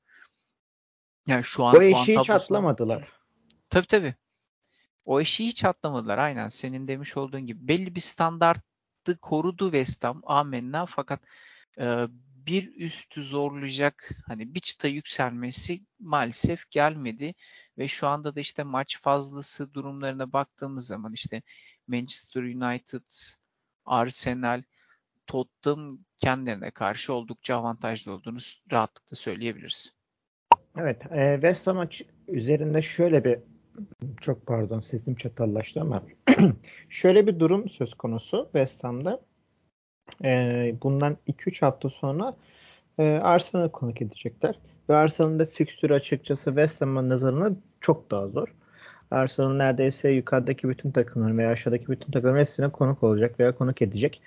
Yani 1.28 1.44
şu 1.44 1.66
an 1.66 1.76
o 1.76 1.82
eşiği 1.82 2.20
hiç 2.20 2.30
atlamadılar. 2.30 3.12
Tabii 3.70 3.88
tabii. 3.88 4.16
O 5.06 5.22
eşiği 5.22 5.50
hiç 5.50 5.66
atlamadılar. 5.66 6.18
Aynen 6.18 6.48
senin 6.50 6.88
demiş 6.88 7.18
olduğun 7.18 7.46
gibi. 7.46 7.68
Belli 7.68 7.96
bir 7.96 8.02
standart 8.02 8.64
yaptı, 9.10 9.22
korudu 9.22 9.66
West 9.66 10.04
Ham. 10.04 10.22
Amenna 10.26 10.86
fakat 10.86 11.22
e, 11.80 12.08
bir 12.48 12.76
üstü 12.76 13.24
zorlayacak 13.24 14.10
hani 14.28 14.56
bir 14.56 14.60
çıta 14.60 14.88
yükselmesi 14.88 15.82
maalesef 16.00 16.72
gelmedi 16.72 17.34
ve 17.78 17.88
şu 17.88 18.08
anda 18.08 18.36
da 18.36 18.40
işte 18.40 18.64
maç 18.64 19.02
fazlası 19.02 19.74
durumlarına 19.74 20.34
baktığımız 20.34 20.88
zaman 20.88 21.14
işte 21.14 21.42
Manchester 21.88 22.42
United, 22.42 23.12
Arsenal, 23.86 24.64
Tottenham 25.28 26.00
kendilerine 26.18 26.72
karşı 26.72 27.14
oldukça 27.14 27.56
avantajlı 27.56 28.12
olduğunu 28.12 28.38
rahatlıkla 28.72 29.16
söyleyebiliriz. 29.16 29.94
Evet, 30.82 31.12
e, 31.12 31.34
West 31.34 31.68
Ham 31.68 31.76
maç 31.76 32.02
üzerinde 32.28 32.82
şöyle 32.82 33.24
bir 33.24 33.40
çok 34.22 34.46
pardon 34.46 34.80
sesim 34.80 35.16
çatallaştı 35.16 35.82
ama 35.82 36.04
şöyle 36.90 37.28
bir 37.28 37.40
durum 37.40 37.70
söz 37.70 37.94
konusu 37.94 38.44
West 38.44 38.84
Ham'da. 38.84 39.22
E, 40.24 40.76
bundan 40.84 41.18
2-3 41.28 41.66
hafta 41.66 41.90
sonra 41.90 42.36
e, 42.98 43.04
Arsenal'ı 43.04 43.72
konuk 43.72 44.02
edecekler. 44.02 44.60
Ve 44.90 44.96
Arsenal'ın 44.96 45.40
da 45.40 45.46
fikstürü 45.46 45.94
açıkçası 45.94 46.46
West 46.46 46.82
Ham'ın 46.82 47.10
nazarına 47.10 47.52
çok 47.82 48.12
daha 48.12 48.28
zor. 48.28 48.54
Arsenal 49.12 49.54
neredeyse 49.54 50.12
yukarıdaki 50.12 50.70
bütün 50.70 50.92
takımların 50.92 51.38
veya 51.38 51.50
aşağıdaki 51.52 51.88
bütün 51.88 52.12
takımların 52.12 52.40
hepsine 52.40 52.70
konuk 52.70 53.04
olacak 53.04 53.40
veya 53.40 53.56
konuk 53.56 53.82
edecek. 53.82 54.22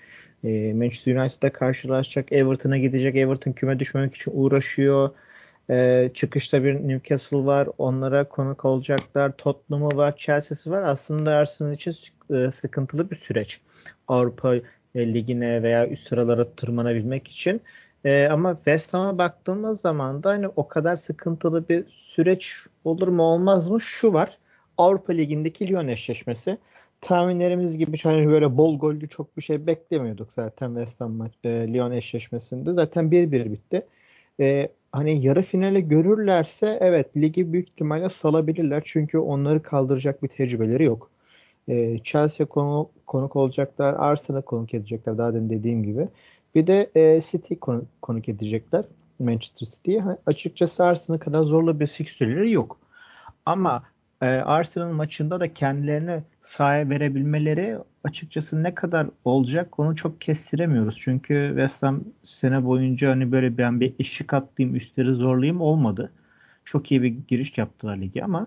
E, 0.45 0.73
Manchester 0.75 1.17
United'da 1.17 1.53
karşılaşacak. 1.53 2.33
Everton'a 2.33 2.79
gidecek. 2.79 3.17
Everton 3.17 3.53
küme 3.53 3.79
düşmemek 3.79 4.15
için 4.17 4.33
uğraşıyor. 4.35 5.11
E, 5.71 6.11
çıkışta 6.15 6.65
bir 6.65 6.75
Newcastle 6.75 7.45
var. 7.47 7.69
Onlara 7.79 8.29
konuk 8.29 8.65
olacaklar. 8.65 9.33
Tottenham'ı 9.37 9.97
var. 9.97 10.17
Chelsea'si 10.17 10.71
var. 10.71 10.83
Aslında 10.83 11.31
Arsenal 11.35 11.73
için 11.73 11.95
e, 12.31 12.51
sıkıntılı 12.51 13.11
bir 13.11 13.17
süreç. 13.17 13.61
Avrupa 14.09 14.57
e, 14.95 15.15
ligine 15.15 15.63
veya 15.63 15.89
üst 15.89 16.09
sıralara 16.09 16.51
tırmanabilmek 16.51 17.29
için. 17.29 17.61
E, 18.05 18.27
ama 18.27 18.55
West 18.57 18.95
Ham'a 18.95 19.19
baktığımız 19.19 19.81
zaman 19.81 20.23
da 20.23 20.31
hani 20.31 20.49
o 20.49 20.69
kadar 20.69 20.97
sıkıntılı 20.97 21.69
bir 21.69 21.85
süreç 21.89 22.57
olur 22.85 23.09
mu 23.09 23.23
olmaz 23.23 23.69
mı? 23.71 23.81
Şu 23.81 24.13
var. 24.13 24.39
Avrupa 24.79 25.13
Ligi'ndeki 25.13 25.69
Lyon 25.69 25.89
eşleşmesi. 25.89 26.59
Tahminlerimiz 27.01 27.79
gibi 27.79 27.99
hani 28.03 28.29
böyle 28.29 28.57
bol 28.57 28.79
gollü 28.79 29.09
çok 29.09 29.37
bir 29.37 29.43
şey 29.43 29.67
beklemiyorduk 29.67 30.33
zaten 30.37 30.69
West 30.75 31.01
Ham 31.01 31.13
maç, 31.13 31.33
e, 31.45 31.49
Lyon 31.49 31.91
eşleşmesinde. 31.91 32.73
Zaten 32.73 33.11
1-1 33.11 33.53
bitti. 33.53 33.87
E, 34.41 34.69
hani 34.93 35.27
yarı 35.27 35.43
finale 35.43 35.81
görürlerse 35.81 36.79
evet 36.81 37.17
ligi 37.17 37.53
büyük 37.53 37.69
ihtimalle 37.69 38.09
salabilirler. 38.09 38.83
Çünkü 38.85 39.19
onları 39.19 39.63
kaldıracak 39.63 40.23
bir 40.23 40.29
tecrübeleri 40.29 40.85
yok. 40.85 41.11
E, 41.69 41.99
Chelsea 42.05 42.47
konu, 42.47 42.89
konuk 43.07 43.37
olacaklar. 43.37 43.95
Arsenal 43.95 44.43
konuk 44.43 44.75
edecekler 44.75 45.19
daha 45.19 45.35
demin 45.35 45.51
dediğim 45.51 45.83
gibi. 45.83 46.09
Bir 46.55 46.67
de 46.67 46.91
e, 46.95 47.21
City 47.31 47.55
konuk, 47.55 47.85
konuk 48.03 48.29
edecekler. 48.29 48.85
Manchester 49.19 49.67
City. 49.67 49.99
Açıkçası 50.27 50.85
Arsenal 50.85 51.19
kadar 51.19 51.43
zorlu 51.43 51.81
bir 51.81 51.87
fikstürleri 51.87 52.51
yok. 52.51 52.79
Ama 53.47 53.83
e, 54.23 54.27
Arsenal 54.27 54.93
maçında 54.93 55.41
da 55.41 55.55
kendilerine 55.55 56.23
sahaya 56.43 56.91
verebilmeleri 56.91 57.79
açıkçası 58.05 58.63
ne 58.63 58.75
kadar 58.75 59.07
olacak 59.25 59.79
onu 59.79 59.97
çok 59.97 60.21
kestiremiyoruz. 60.21 60.99
Çünkü 60.99 61.47
West 61.49 61.83
Ham 61.83 62.05
sene 62.23 62.65
boyunca 62.65 63.11
hani 63.11 63.33
böyle 63.33 63.59
ben 63.59 63.81
bir 63.81 63.95
eşik 63.99 64.35
atlayayım 64.35 64.77
üstleri 64.77 65.15
zorlayayım 65.15 65.61
olmadı. 65.61 66.13
Çok 66.65 66.91
iyi 66.91 67.03
bir 67.03 67.15
giriş 67.29 67.59
yaptılar 67.59 67.97
ligi 67.97 68.25
ama 68.25 68.47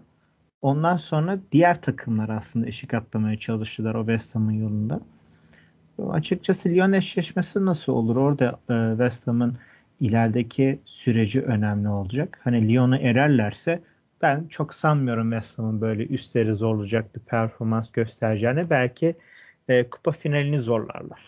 ondan 0.61 0.97
sonra 0.97 1.39
diğer 1.51 1.81
takımlar 1.81 2.29
aslında 2.29 2.67
eşik 2.67 2.93
atlamaya 2.93 3.39
çalıştılar 3.39 3.95
o 3.95 3.99
West 3.99 4.35
Ham'ın 4.35 4.51
yolunda. 4.51 4.99
Açıkçası 6.09 6.69
Lyon 6.69 6.93
eşleşmesi 6.93 7.65
nasıl 7.65 7.93
olur? 7.93 8.15
Orada 8.15 8.59
e, 8.69 8.89
West 8.97 9.27
Ham'ın 9.27 9.57
ilerideki 9.99 10.79
süreci 10.85 11.41
önemli 11.41 11.89
olacak. 11.89 12.39
Hani 12.43 12.67
Lyon'u 12.67 12.97
ererlerse 12.97 13.81
ben 14.21 14.47
çok 14.47 14.73
sanmıyorum 14.73 15.31
West 15.31 15.59
Ham'ın 15.59 15.81
böyle 15.81 16.05
üstleri 16.05 16.53
zorlayacak 16.53 17.15
bir 17.15 17.19
performans 17.19 17.91
göstereceğini. 17.91 18.69
Belki 18.69 19.15
e, 19.69 19.89
kupa 19.89 20.11
finalini 20.11 20.61
zorlarlar. 20.61 21.19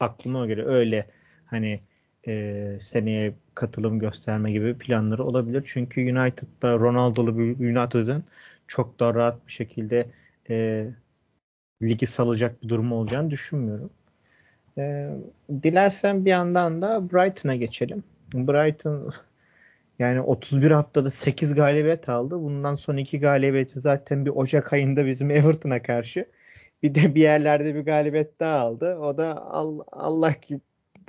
Aklıma 0.00 0.46
göre 0.46 0.64
öyle 0.66 1.06
hani 1.46 1.80
e, 2.26 2.78
seneye 2.82 3.34
katılım 3.54 3.98
gösterme 3.98 4.52
gibi 4.52 4.78
planları 4.78 5.24
olabilir. 5.24 5.64
Çünkü 5.66 6.00
United'da 6.00 6.78
Ronaldo'lu 6.78 7.38
bir 7.38 7.76
United'ın 7.76 8.24
çok 8.68 9.00
daha 9.00 9.14
rahat 9.14 9.46
bir 9.46 9.52
şekilde 9.52 10.06
e, 10.50 10.86
ligi 11.82 12.06
salacak 12.06 12.62
bir 12.62 12.68
durum 12.68 12.92
olacağını 12.92 13.30
düşünmüyorum. 13.30 13.90
E, 14.78 15.10
dilersen 15.62 16.24
bir 16.24 16.30
yandan 16.30 16.82
da 16.82 17.10
Brighton'a 17.12 17.56
geçelim. 17.56 18.04
Brighton 18.34 19.12
yani 19.98 20.20
31 20.20 20.70
haftada 20.70 21.10
8 21.10 21.54
galibiyet 21.54 22.08
aldı. 22.08 22.34
Bundan 22.40 22.76
son 22.76 22.96
2 22.96 23.20
galibiyeti 23.20 23.80
zaten 23.80 24.26
bir 24.26 24.30
Ocak 24.30 24.72
ayında 24.72 25.06
bizim 25.06 25.30
Everton'a 25.30 25.82
karşı. 25.82 26.26
Bir 26.82 26.94
de 26.94 27.14
bir 27.14 27.20
yerlerde 27.20 27.74
bir 27.74 27.80
galibiyet 27.80 28.40
daha 28.40 28.58
aldı. 28.58 28.98
O 28.98 29.18
da 29.18 29.52
Allah 29.92 30.32
ki 30.32 30.60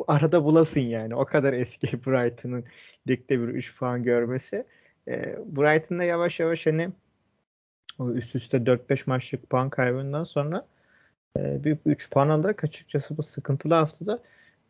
arada 0.07 0.43
bulasın 0.43 0.81
yani. 0.81 1.15
O 1.15 1.25
kadar 1.25 1.53
eski 1.53 1.87
Brighton'ın 2.05 2.65
ligde 3.07 3.41
bir 3.41 3.47
3 3.47 3.77
puan 3.77 4.03
görmesi. 4.03 4.65
E, 5.07 5.35
Brighton'da 5.45 6.03
yavaş 6.03 6.39
yavaş 6.39 6.65
hani 6.65 6.89
o 7.99 8.11
üst 8.11 8.35
üste 8.35 8.57
4-5 8.57 9.03
maçlık 9.05 9.49
puan 9.49 9.69
kaybından 9.69 10.23
sonra 10.23 10.67
e, 11.37 11.63
bir 11.63 11.77
3 11.85 12.09
puan 12.11 12.29
alarak 12.29 12.63
açıkçası 12.63 13.17
bu 13.17 13.23
sıkıntılı 13.23 13.73
haftada 13.73 14.19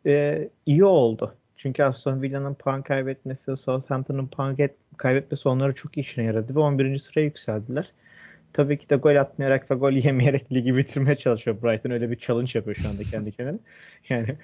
e, 0.05 0.49
iyi 0.65 0.85
oldu. 0.85 1.35
Çünkü 1.57 1.83
Aston 1.83 2.21
Villa'nın 2.21 2.53
puan 2.53 2.81
kaybetmesi, 2.81 3.57
Southampton'ın 3.57 4.27
puan 4.27 4.57
kaybetmesi 4.97 5.49
onları 5.49 5.75
çok 5.75 5.97
işine 5.97 6.25
yaradı 6.25 6.55
ve 6.55 6.59
11. 6.59 6.99
sıraya 6.99 7.23
yükseldiler. 7.25 7.91
Tabii 8.53 8.77
ki 8.77 8.89
de 8.89 8.95
gol 8.95 9.15
atmayarak 9.15 9.71
ve 9.71 9.75
gol 9.75 9.91
yemeyerek 10.05 10.53
ligi 10.53 10.77
bitirmeye 10.77 11.15
çalışıyor 11.17 11.61
Brighton. 11.63 11.91
Öyle 11.91 12.11
bir 12.11 12.19
challenge 12.19 12.51
yapıyor 12.55 12.75
şu 12.75 12.89
anda 12.89 13.03
kendi 13.03 13.31
kendine. 13.31 13.59
Yani 14.09 14.35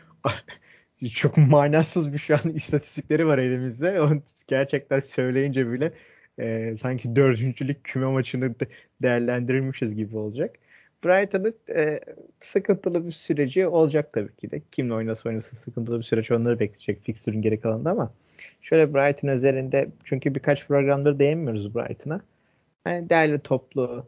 çok 1.14 1.38
manasız 1.38 2.14
bir 2.14 2.18
şu 2.18 2.36
an 2.36 2.50
istatistikleri 2.54 3.28
var 3.28 3.38
elimizde. 3.38 4.02
Onu 4.02 4.22
gerçekten 4.48 5.00
söyleyince 5.00 5.72
bile 5.72 5.94
e, 6.40 6.78
sanki 6.78 7.16
dördüncülük 7.16 7.84
küme 7.84 8.06
maçını 8.06 8.60
de 8.60 8.68
değerlendirilmişiz 9.02 9.96
gibi 9.96 10.18
olacak. 10.18 10.56
Brighton'ın 11.06 11.56
e, 11.70 12.00
sıkıntılı 12.42 13.08
bir 13.08 13.12
süreci 13.12 13.68
olacak 13.68 14.14
tabii 14.14 14.36
ki 14.36 14.52
de. 14.52 14.62
Kimle 14.72 14.94
oynasa 14.94 15.30
oynasın 15.30 15.58
sıkıntılı 15.58 16.00
bir 16.00 16.04
süreç 16.04 16.32
onları 16.32 16.60
bekleyecek 16.60 17.04
fixture'ın 17.04 17.42
geri 17.42 17.62
kalanında 17.62 17.92
ama 17.92 18.14
şöyle 18.62 18.94
Brighton 18.94 19.28
üzerinde 19.28 19.90
çünkü 20.04 20.36
birkaç 20.36 20.68
programdır 20.68 21.20
değinmiyoruz 21.20 21.76
Brighton'a. 21.76 22.22
Yani 22.86 23.10
değerli 23.10 23.40
toplu 23.40 24.06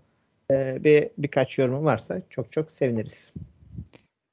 e, 0.51 0.83
bir 0.83 1.09
birkaç 1.17 1.57
yorumu 1.57 1.83
varsa 1.83 2.21
çok 2.29 2.51
çok 2.51 2.71
seviniriz. 2.71 3.31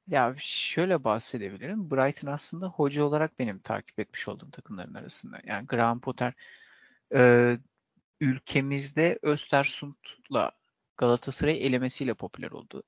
Ya 0.07 0.35
şöyle 0.37 1.03
bahsedebilirim. 1.03 1.91
Brighton 1.91 2.27
aslında 2.27 2.67
hoca 2.67 3.03
olarak 3.03 3.39
benim 3.39 3.59
takip 3.59 3.99
etmiş 3.99 4.27
olduğum 4.27 4.51
takımların 4.51 4.93
arasında. 4.93 5.39
Yani 5.47 5.67
Graham 5.67 5.99
Potter 5.99 6.33
e, 7.15 7.57
ülkemizde 8.21 9.19
Östersund'la 9.21 10.51
Galatasaray 11.01 11.67
elemesiyle 11.67 12.13
popüler 12.13 12.51
oldu. 12.51 12.83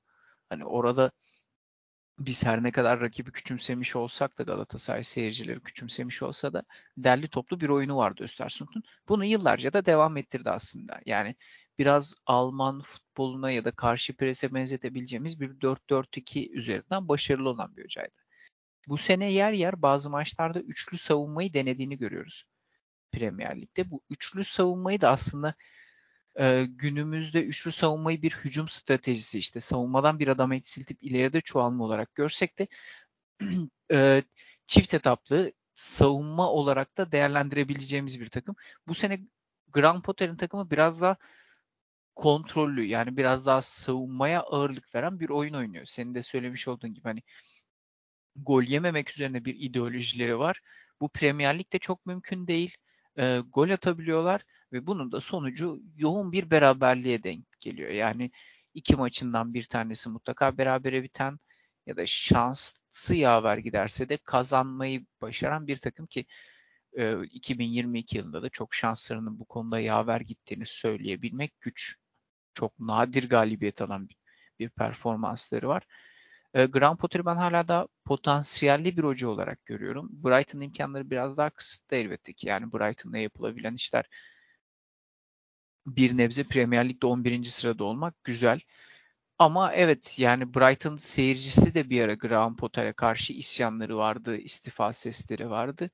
Hani 0.50 0.66
orada 0.66 1.12
biz 2.20 2.46
her 2.46 2.64
ne 2.64 2.72
kadar 2.72 3.00
rakibi 3.02 3.32
küçümsemiş 3.32 3.96
olsak 3.96 4.38
da 4.40 4.44
Galatasaray 4.44 5.04
seyircileri 5.04 5.60
küçümsemiş 5.60 6.24
olsa 6.24 6.54
da 6.54 6.64
derli 6.98 7.28
toplu 7.28 7.60
bir 7.62 7.70
oyunu 7.70 7.98
vardı 7.98 8.24
Östersund'un. 8.24 8.84
Bunu 9.08 9.26
yıllarca 9.26 9.74
da 9.74 9.86
devam 9.86 10.18
ettirdi 10.18 10.50
aslında. 10.50 11.00
Yani 11.06 11.36
biraz 11.80 12.16
Alman 12.26 12.82
futboluna 12.82 13.52
ya 13.52 13.66
da 13.66 13.72
karşı 13.72 14.18
prese 14.18 14.54
benzetebileceğimiz 14.54 15.40
bir 15.40 15.50
4-4-2 15.50 16.52
üzerinden 16.52 17.08
başarılı 17.08 17.50
olan 17.50 17.78
bir 17.78 17.84
hocaydı. 17.84 18.16
Bu 18.88 18.98
sene 18.98 19.34
yer 19.34 19.52
yer 19.52 19.82
bazı 19.82 20.10
maçlarda 20.10 20.60
üçlü 20.60 20.98
savunmayı 20.98 21.54
denediğini 21.54 21.98
görüyoruz 21.98 22.44
Premier 23.12 23.62
Lig'de. 23.62 23.92
Bu 23.92 24.02
üçlü 24.10 24.44
savunmayı 24.44 25.02
da 25.02 25.10
aslında 25.10 25.56
e, 26.40 26.66
günümüzde 26.66 27.44
üçlü 27.44 27.72
savunmayı 27.72 28.22
bir 28.22 28.32
hücum 28.32 28.68
stratejisi 28.68 29.40
işte 29.40 29.60
savunmadan 29.60 30.20
bir 30.20 30.28
adam 30.28 30.52
eksiltip 30.52 31.04
ileride 31.04 31.42
çoğalma 31.42 31.84
olarak 31.84 32.16
görsek 32.16 32.60
de 32.60 32.68
e, 33.92 34.24
çift 34.68 34.94
etaplı 34.94 35.52
savunma 35.74 36.50
olarak 36.50 36.98
da 36.98 37.12
değerlendirebileceğimiz 37.12 38.22
bir 38.22 38.30
takım. 38.30 38.56
Bu 38.88 38.94
sene 38.94 39.20
Graham 39.68 40.02
Potter'in 40.02 40.36
takımı 40.38 40.72
biraz 40.72 41.02
daha 41.02 41.18
kontrollü 42.16 42.84
yani 42.84 43.18
biraz 43.18 43.46
daha 43.46 43.62
savunmaya 43.62 44.42
ağırlık 44.42 44.96
veren 44.96 45.20
bir 45.20 45.30
oyun 45.30 45.54
oynuyor. 45.54 45.86
Senin 45.86 46.16
de 46.16 46.24
söylemiş 46.24 46.68
olduğun 46.68 46.94
gibi 46.94 47.04
hani 47.04 47.24
gol 48.36 48.64
yememek 48.64 49.12
üzerine 49.12 49.46
bir 49.46 49.56
ideolojileri 49.56 50.40
var. 50.40 50.62
Bu 51.02 51.10
Premier 51.10 51.60
Lig'de 51.60 51.80
çok 51.80 52.06
mümkün 52.06 52.48
değil. 52.48 52.78
E, 53.18 53.40
gol 53.54 53.70
atabiliyorlar 53.70 54.46
ve 54.74 54.88
bunun 54.88 55.12
da 55.12 55.22
sonucu 55.22 55.82
yoğun 55.98 56.32
bir 56.32 56.52
beraberliğe 56.52 57.24
denk 57.24 57.60
geliyor. 57.60 57.90
Yani 57.92 58.32
iki 58.74 58.96
maçından 58.96 59.54
bir 59.54 59.64
tanesi 59.64 60.10
mutlaka 60.10 60.58
berabere 60.58 61.04
biten 61.04 61.40
ya 61.86 61.98
da 61.98 62.06
şansı 62.08 63.16
yaver 63.16 63.58
giderse 63.58 64.10
de 64.10 64.18
kazanmayı 64.18 65.06
başaran 65.22 65.68
bir 65.68 65.78
takım 65.78 66.08
ki 66.08 66.26
2022 67.32 68.18
yılında 68.18 68.44
da 68.44 68.50
çok 68.50 68.74
şanslarının 68.74 69.40
bu 69.40 69.46
konuda 69.46 69.80
yaver 69.80 70.22
gittiğini 70.22 70.66
söyleyebilmek 70.66 71.60
güç. 71.62 71.96
Çok 72.54 72.80
nadir 72.80 73.30
galibiyet 73.30 73.82
alan 73.82 74.10
bir, 74.10 74.18
bir 74.60 74.70
performansları 74.70 75.68
var. 75.68 75.84
E, 76.54 76.66
Graham 76.66 76.98
Potter'ı 76.98 77.26
ben 77.26 77.36
hala 77.36 77.68
da 77.68 77.88
potansiyelli 78.06 78.98
bir 78.98 79.04
hoca 79.04 79.28
olarak 79.28 79.66
görüyorum. 79.66 80.10
Brighton 80.12 80.62
imkanları 80.62 81.10
biraz 81.10 81.38
daha 81.38 81.50
kısıtlı 81.50 81.98
elbette 81.98 82.34
ki. 82.34 82.48
Yani 82.48 82.74
Brighton'da 82.74 83.18
yapılabilen 83.18 83.76
işler 83.76 84.06
bir 85.86 86.18
nebze 86.18 86.44
Premier 86.44 86.90
Lig'de 86.90 87.06
11. 87.08 87.44
sırada 87.44 87.84
olmak 87.84 88.24
güzel. 88.24 88.60
Ama 89.40 89.74
evet 89.74 90.20
yani 90.20 90.54
Brighton 90.54 90.96
seyircisi 90.96 91.76
de 91.76 91.90
bir 91.90 92.02
ara 92.02 92.14
Graham 92.14 92.56
Potter'e 92.56 92.94
karşı 92.94 93.34
isyanları 93.34 93.98
vardı, 93.98 94.38
istifa 94.38 94.94
sesleri 94.94 95.50
vardı. 95.50 95.90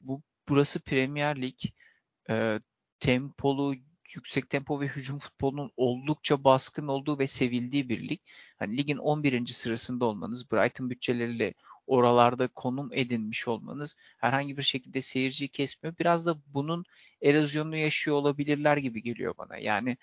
Bu 0.00 0.22
burası 0.48 0.80
Premier 0.80 1.42
Lig. 1.42 1.58
E, 2.30 2.60
tempolu, 3.00 3.74
yüksek 4.14 4.50
tempo 4.50 4.80
ve 4.80 4.86
hücum 4.86 5.18
futbolunun 5.18 5.70
oldukça 5.76 6.44
baskın 6.44 6.88
olduğu 6.88 7.18
ve 7.18 7.26
sevildiği 7.26 7.88
bir 7.88 8.08
lig. 8.08 8.20
Hani 8.58 8.76
ligin 8.76 8.96
11. 8.96 9.46
sırasında 9.46 10.04
olmanız, 10.04 10.52
Brighton 10.52 10.90
bütçeleriyle 10.90 11.54
oralarda 11.92 12.48
konum 12.48 12.90
edinmiş 12.92 13.48
olmanız 13.48 13.96
herhangi 14.18 14.56
bir 14.56 14.62
şekilde 14.62 15.00
seyirciyi 15.00 15.48
kesmiyor. 15.48 15.98
Biraz 15.98 16.26
da 16.26 16.36
bunun 16.46 16.84
erozyonunu 17.22 17.76
yaşıyor 17.76 18.16
olabilirler 18.16 18.76
gibi 18.76 19.02
geliyor 19.02 19.34
bana. 19.38 19.56
Yani 19.56 19.96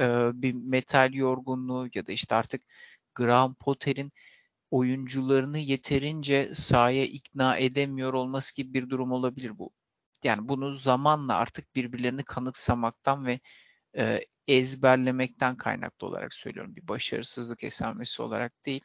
e, 0.00 0.30
bir 0.34 0.54
metal 0.54 1.14
yorgunluğu 1.14 1.88
ya 1.94 2.06
da 2.06 2.12
işte 2.12 2.34
artık 2.34 2.62
Graham 3.14 3.54
Potter'in 3.54 4.12
oyuncularını 4.70 5.58
yeterince 5.58 6.54
sahaya 6.54 7.04
ikna 7.04 7.56
edemiyor 7.56 8.14
olması 8.14 8.56
gibi 8.56 8.74
bir 8.74 8.90
durum 8.90 9.12
olabilir 9.12 9.58
bu. 9.58 9.70
Yani 10.24 10.48
bunu 10.48 10.72
zamanla 10.72 11.36
artık 11.36 11.76
birbirlerini 11.76 12.24
kanıksamaktan 12.24 13.26
ve 13.26 13.40
e, 13.98 14.20
ezberlemekten 14.48 15.56
kaynaklı 15.56 16.06
olarak 16.06 16.34
söylüyorum. 16.34 16.76
Bir 16.76 16.88
başarısızlık 16.88 17.64
esamesi 17.64 18.22
olarak 18.22 18.66
değil. 18.66 18.84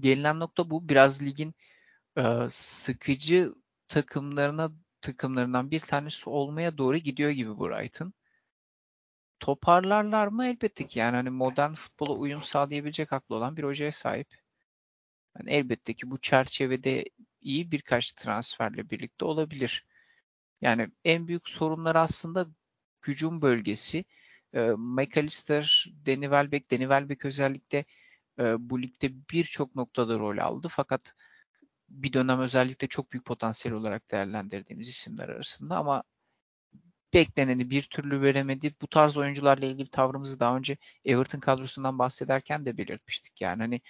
Gelinen 0.00 0.40
nokta 0.40 0.70
bu. 0.70 0.88
Biraz 0.88 1.22
ligin 1.22 1.54
e, 2.16 2.22
sıkıcı 2.50 3.54
takımlarına 3.88 4.72
takımlarından 5.00 5.70
bir 5.70 5.80
tanesi 5.80 6.30
olmaya 6.30 6.78
doğru 6.78 6.96
gidiyor 6.96 7.30
gibi 7.30 7.58
Brighton. 7.60 8.12
Toparlarlar 9.40 10.26
mı? 10.26 10.46
Elbette 10.46 10.86
ki. 10.86 10.98
Yani 10.98 11.16
hani 11.16 11.30
modern 11.30 11.74
futbola 11.74 12.12
uyum 12.12 12.42
sağlayabilecek 12.42 13.12
aklı 13.12 13.34
olan 13.34 13.56
bir 13.56 13.64
hocaya 13.64 13.92
sahip. 13.92 14.36
Yani 15.38 15.50
elbette 15.50 15.94
ki 15.94 16.10
bu 16.10 16.20
çerçevede 16.20 17.04
iyi 17.40 17.72
birkaç 17.72 18.12
transferle 18.12 18.90
birlikte 18.90 19.24
olabilir. 19.24 19.86
Yani 20.60 20.88
en 21.04 21.28
büyük 21.28 21.48
sorunlar 21.48 21.96
aslında 21.96 22.46
hücum 23.06 23.42
bölgesi. 23.42 24.04
E, 24.54 24.60
McAllister, 24.78 25.86
Danny 26.06 26.22
Welbeck, 26.22 26.70
Danny 26.70 26.82
Welbeck 26.82 27.24
özellikle 27.24 27.84
e, 28.38 28.70
bu 28.70 28.82
ligde 28.82 29.12
birçok 29.32 29.74
noktada 29.76 30.18
rol 30.18 30.38
aldı. 30.38 30.68
Fakat 30.70 31.14
bir 31.88 32.12
dönem 32.12 32.40
özellikle 32.40 32.88
çok 32.88 33.12
büyük 33.12 33.24
potansiyel 33.24 33.76
olarak 33.76 34.10
değerlendirdiğimiz 34.10 34.88
isimler 34.88 35.28
arasında 35.28 35.76
ama 35.76 36.02
bekleneni 37.14 37.70
bir 37.70 37.82
türlü 37.82 38.22
veremedi. 38.22 38.74
Bu 38.82 38.86
tarz 38.86 39.16
oyuncularla 39.16 39.66
ilgili 39.66 39.90
tavrımızı 39.90 40.40
daha 40.40 40.56
önce 40.56 40.76
Everton 41.04 41.40
kadrosundan 41.40 41.98
bahsederken 41.98 42.66
de 42.66 42.78
belirtmiştik. 42.78 43.40
Yani 43.40 43.62
hani 43.62 43.80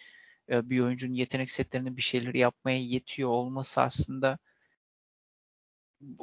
e, 0.50 0.70
bir 0.70 0.80
oyuncunun 0.80 1.14
yetenek 1.14 1.50
setlerinin 1.50 1.96
bir 1.96 2.02
şeyleri 2.02 2.38
yapmaya 2.38 2.78
yetiyor 2.78 3.30
olması 3.30 3.80
aslında 3.82 4.38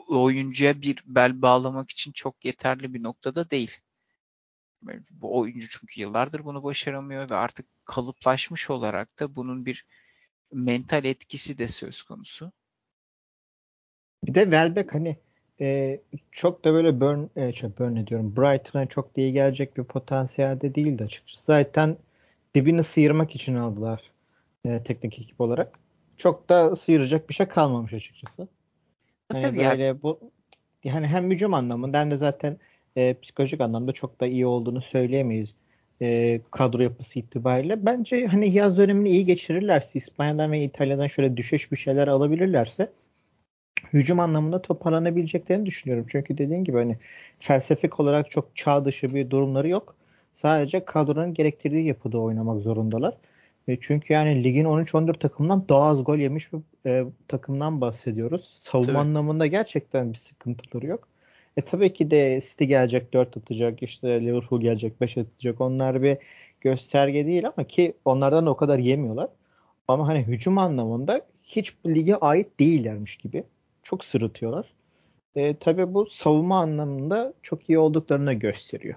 oyuncuya 0.08 0.82
bir 0.82 1.03
bel 1.05 1.41
bağlamak 1.41 1.91
için 1.91 2.12
çok 2.12 2.46
yeterli 2.46 2.94
bir 2.94 3.03
noktada 3.03 3.50
değil. 3.50 3.72
Bu 5.11 5.39
oyuncu 5.39 5.69
çünkü 5.69 6.01
yıllardır 6.01 6.45
bunu 6.45 6.63
başaramıyor 6.63 7.29
ve 7.29 7.35
artık 7.35 7.65
kalıplaşmış 7.85 8.69
olarak 8.69 9.19
da 9.19 9.35
bunun 9.35 9.65
bir 9.65 9.85
mental 10.53 11.05
etkisi 11.05 11.57
de 11.57 11.67
söz 11.67 12.03
konusu. 12.03 12.51
Bir 14.23 14.33
de 14.33 14.43
Welbeck 14.43 14.93
hani 14.93 15.17
e, 15.61 15.99
çok 16.31 16.65
da 16.65 16.73
böyle 16.73 16.99
Burn, 16.99 17.23
e, 17.35 17.53
şey, 17.53 17.69
Burn 17.79 18.07
diyorum. 18.07 18.35
Brighton'a 18.37 18.85
çok 18.85 19.17
iyi 19.17 19.33
gelecek 19.33 19.77
bir 19.77 19.83
potansiyelde 19.83 20.75
değildi 20.75 21.03
açıkçası. 21.03 21.45
Zaten 21.45 21.97
dibini 22.55 22.83
sıyırmak 22.83 23.35
için 23.35 23.55
aldılar 23.55 24.11
e, 24.65 24.83
teknik 24.83 25.19
ekip 25.19 25.41
olarak. 25.41 25.79
Çok 26.17 26.49
da 26.49 26.75
sıyıracak 26.75 27.29
bir 27.29 27.33
şey 27.33 27.45
kalmamış 27.45 27.93
açıkçası. 27.93 28.47
Hani 29.31 29.41
Tabii 29.41 29.57
böyle 29.57 29.83
yani. 29.83 30.01
bu 30.01 30.19
yani 30.83 31.07
hem 31.07 31.31
hücum 31.31 31.53
anlamında 31.53 31.99
hem 31.99 32.11
de 32.11 32.15
zaten 32.15 32.57
e, 32.95 33.13
psikolojik 33.21 33.61
anlamda 33.61 33.91
çok 33.91 34.21
da 34.21 34.27
iyi 34.27 34.45
olduğunu 34.45 34.81
söyleyemeyiz 34.81 35.53
e, 36.01 36.41
kadro 36.51 36.81
yapısı 36.81 37.19
itibariyle. 37.19 37.85
Bence 37.85 38.27
hani 38.27 38.53
yaz 38.53 38.77
dönemini 38.77 39.09
iyi 39.09 39.25
geçirirlerse 39.25 39.89
İspanya'dan 39.93 40.51
ve 40.51 40.63
İtalya'dan 40.63 41.07
şöyle 41.07 41.37
düşüş 41.37 41.72
bir 41.72 41.77
şeyler 41.77 42.07
alabilirlerse 42.07 42.89
hücum 43.93 44.20
anlamında 44.20 44.61
toparlanabileceklerini 44.61 45.65
düşünüyorum. 45.65 46.05
Çünkü 46.09 46.37
dediğin 46.37 46.63
gibi 46.63 46.77
hani 46.77 46.98
felsefik 47.39 48.00
olarak 48.00 48.31
çok 48.31 48.55
çağ 48.55 48.85
dışı 48.85 49.15
bir 49.15 49.29
durumları 49.29 49.67
yok. 49.67 49.96
Sadece 50.33 50.85
kadronun 50.85 51.33
gerektirdiği 51.33 51.85
yapıda 51.85 52.20
oynamak 52.20 52.61
zorundalar. 52.61 53.17
E 53.67 53.77
çünkü 53.81 54.13
yani 54.13 54.43
ligin 54.43 54.65
13-14 54.65 55.20
takımdan 55.20 55.70
daha 55.70 55.83
az 55.83 56.03
gol 56.03 56.17
yemiş 56.17 56.53
bir 56.53 56.59
e, 56.85 57.05
takımdan 57.27 57.81
bahsediyoruz. 57.81 58.55
Savunma 58.59 58.87
tabii. 58.87 58.98
anlamında 58.98 59.48
gerçekten 59.48 60.13
bir 60.13 60.17
sıkıntıları 60.17 60.85
yok. 60.85 61.07
E 61.57 61.61
tabii 61.61 61.94
ki 61.94 62.11
de 62.11 62.39
City 62.41 62.63
gelecek 62.63 63.13
4 63.13 63.37
atacak, 63.37 63.83
işte 63.83 64.22
Liverpool 64.22 64.61
gelecek 64.61 65.01
5 65.01 65.18
atacak. 65.18 65.61
Onlar 65.61 66.03
bir 66.03 66.18
gösterge 66.61 67.25
değil 67.25 67.48
ama 67.48 67.68
ki 67.68 67.94
onlardan 68.05 68.46
o 68.46 68.57
kadar 68.57 68.79
yemiyorlar. 68.79 69.29
Ama 69.87 70.07
hani 70.07 70.20
hücum 70.20 70.57
anlamında 70.57 71.22
hiç 71.44 71.75
lige 71.85 72.15
ait 72.15 72.59
değillermiş 72.59 73.15
gibi. 73.18 73.44
Çok 73.83 74.05
sırıtıyorlar. 74.05 74.74
E, 75.35 75.55
tabii 75.57 75.94
bu 75.94 76.05
savunma 76.05 76.59
anlamında 76.59 77.33
çok 77.44 77.70
iyi 77.70 77.79
olduklarını 77.79 78.33
gösteriyor. 78.33 78.96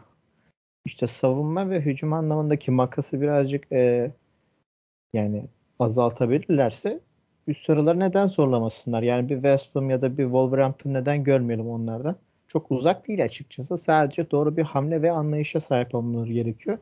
İşte 0.85 1.07
savunma 1.07 1.71
ve 1.71 1.81
hücum 1.81 2.13
anlamındaki 2.13 2.71
makası 2.71 3.21
birazcık 3.21 3.73
e, 3.73 4.13
yani 5.13 5.45
azaltabilirlerse 5.79 7.01
üst 7.47 7.67
sıraları 7.67 8.01
neden 8.01 8.27
zorlamasınlar? 8.27 9.03
Yani 9.03 9.29
bir 9.29 9.35
West 9.35 9.77
Ham 9.77 9.91
ya 9.91 10.03
da 10.03 10.19
bir 10.19 10.25
Wolverhampton 10.25 10.95
neden 10.95 11.25
görmeyelim 11.25 11.69
onlardan? 11.71 12.17
Çok 12.49 12.71
uzak 12.71 13.09
değil 13.09 13.25
açıkçası. 13.25 13.79
Sadece 13.79 14.31
doğru 14.31 14.57
bir 14.57 14.63
hamle 14.63 15.03
ve 15.03 15.11
anlayışa 15.11 15.61
sahip 15.61 15.95
olmaları 15.95 16.33
gerekiyor. 16.33 16.79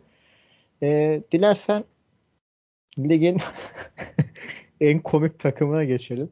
E, 0.82 1.22
dilersen 1.32 1.84
ligin 2.98 3.40
en 4.80 4.98
komik 4.98 5.38
takımına 5.38 5.84
geçelim. 5.84 6.30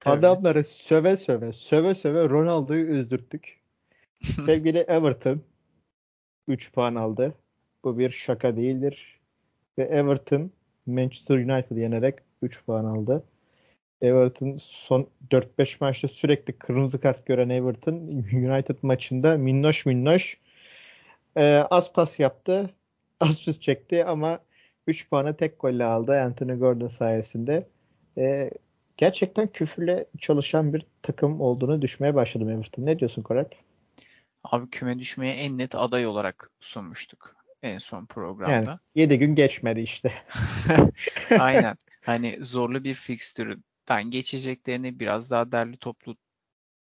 Tabii. 0.00 0.18
Adamları 0.18 0.64
söve 0.64 1.16
söve, 1.16 1.52
söve 1.52 1.94
söve 1.94 2.28
Ronaldo'yu 2.28 2.86
üzdürttük. 2.86 3.60
Sevgili 4.46 4.78
Everton 4.78 5.40
3 6.48 6.72
puan 6.72 6.94
aldı. 6.94 7.34
Bu 7.84 7.98
bir 7.98 8.10
şaka 8.10 8.56
değildir. 8.56 9.20
Ve 9.78 9.82
Everton 9.82 10.50
Manchester 10.86 11.34
United 11.36 11.76
yenerek 11.76 12.14
3 12.42 12.64
puan 12.64 12.84
aldı. 12.84 13.24
Everton 14.02 14.58
son 14.60 15.08
4-5 15.30 15.76
maçta 15.80 16.08
sürekli 16.08 16.52
kırmızı 16.52 17.00
kart 17.00 17.26
gören 17.26 17.48
Everton 17.48 17.94
United 18.32 18.76
maçında 18.82 19.36
minnoş 19.36 19.86
minnoş 19.86 20.38
e, 21.36 21.44
az 21.70 21.92
pas 21.92 22.18
yaptı. 22.18 22.70
Az 23.20 23.38
şut 23.38 23.62
çekti 23.62 24.04
ama 24.04 24.38
3 24.86 25.10
puanı 25.10 25.36
tek 25.36 25.60
golle 25.60 25.84
aldı 25.84 26.20
Anthony 26.20 26.58
Gordon 26.58 26.86
sayesinde. 26.86 27.68
E, 28.18 28.50
gerçekten 28.96 29.46
küfürle 29.46 30.06
çalışan 30.18 30.74
bir 30.74 30.86
takım 31.02 31.40
olduğunu 31.40 31.82
düşmeye 31.82 32.14
başladım 32.14 32.50
Everton. 32.50 32.86
Ne 32.86 32.98
diyorsun 32.98 33.22
Koray? 33.22 33.44
Abi 34.44 34.70
küme 34.70 34.98
düşmeye 34.98 35.34
en 35.34 35.58
net 35.58 35.74
aday 35.74 36.06
olarak 36.06 36.50
sunmuştuk 36.60 37.38
en 37.62 37.78
son 37.78 38.06
programda. 38.06 38.52
Yani 38.70 38.78
7 38.94 39.18
gün 39.18 39.34
geçmedi 39.34 39.80
işte. 39.80 40.12
Aynen. 41.38 41.76
Hani 42.00 42.38
zorlu 42.40 42.84
bir 42.84 42.94
fikstürden 43.88 44.10
geçeceklerini 44.10 45.00
biraz 45.00 45.30
daha 45.30 45.52
derli 45.52 45.76
toplu 45.76 46.16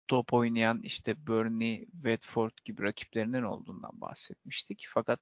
top 0.08 0.32
oynayan 0.32 0.82
işte 0.82 1.26
Burnley, 1.26 1.86
Watford 1.92 2.52
gibi 2.64 2.82
rakiplerinin 2.82 3.42
olduğundan 3.42 4.00
bahsetmiştik. 4.00 4.86
Fakat 4.88 5.20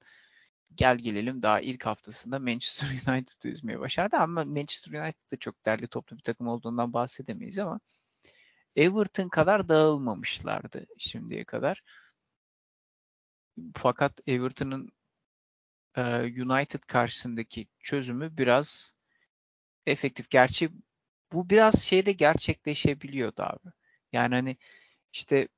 gel 0.74 0.98
gelelim 0.98 1.42
daha 1.42 1.60
ilk 1.60 1.86
haftasında 1.86 2.38
Manchester 2.38 2.88
United'ı 3.14 3.48
üzmeye 3.48 3.80
başardı 3.80 4.16
ama 4.16 4.44
Manchester 4.44 4.92
United 4.92 5.30
da 5.32 5.36
çok 5.36 5.64
derli 5.66 5.88
toplu 5.88 6.16
bir 6.16 6.22
takım 6.22 6.48
olduğundan 6.48 6.92
bahsedemeyiz 6.92 7.58
ama 7.58 7.80
Everton 8.76 9.28
kadar 9.28 9.68
dağılmamışlardı 9.68 10.86
şimdiye 10.98 11.44
kadar. 11.44 11.82
Fakat 13.74 14.20
Everton'ın 14.26 14.90
United 16.36 16.80
karşısındaki 16.86 17.66
çözümü 17.80 18.36
biraz 18.36 18.94
efektif. 19.86 20.30
Gerçi 20.30 20.70
bu 21.32 21.50
biraz 21.50 21.82
şeyde 21.82 22.12
gerçekleşebiliyordu 22.12 23.42
abi. 23.42 23.68
Yani 24.12 24.34
hani 24.34 24.56
işte 25.12 25.48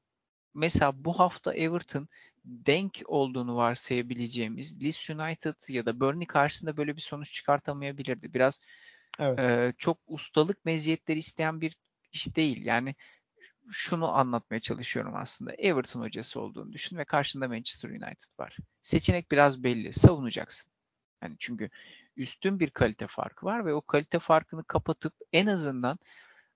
mesela 0.55 1.05
bu 1.05 1.19
hafta 1.19 1.55
Everton 1.55 2.09
denk 2.45 3.03
olduğunu 3.07 3.57
varsayabileceğimiz 3.57 4.83
Leeds 4.83 5.11
United 5.11 5.55
ya 5.69 5.87
da 5.87 6.01
Burnley 6.01 6.27
karşısında 6.27 6.77
böyle 6.77 6.97
bir 6.97 7.01
sonuç 7.01 7.33
çıkartamayabilirdi. 7.33 8.35
Biraz 8.35 8.61
evet. 9.19 9.39
e, 9.39 9.75
çok 9.79 9.99
ustalık 10.07 10.65
meziyetleri 10.65 11.19
isteyen 11.19 11.61
bir 11.61 11.77
iş 12.13 12.37
değil. 12.37 12.65
Yani 12.65 12.95
şunu 13.71 14.13
anlatmaya 14.13 14.61
çalışıyorum 14.61 15.17
aslında. 15.17 15.53
Everton 15.53 16.01
hocası 16.01 16.41
olduğunu 16.41 16.73
düşün 16.73 16.97
ve 16.97 17.05
karşında 17.05 17.49
Manchester 17.49 17.89
United 17.89 18.39
var. 18.39 18.57
Seçenek 18.83 19.31
biraz 19.31 19.65
belli. 19.65 19.93
Savunacaksın. 19.93 20.74
Yani 21.23 21.37
çünkü 21.39 21.71
üstün 22.17 22.61
bir 22.61 22.71
kalite 22.71 23.07
farkı 23.07 23.47
var 23.47 23.67
ve 23.67 23.75
o 23.75 23.83
kalite 23.83 24.19
farkını 24.19 24.65
kapatıp 24.65 25.15
en 25.33 25.47
azından 25.47 25.99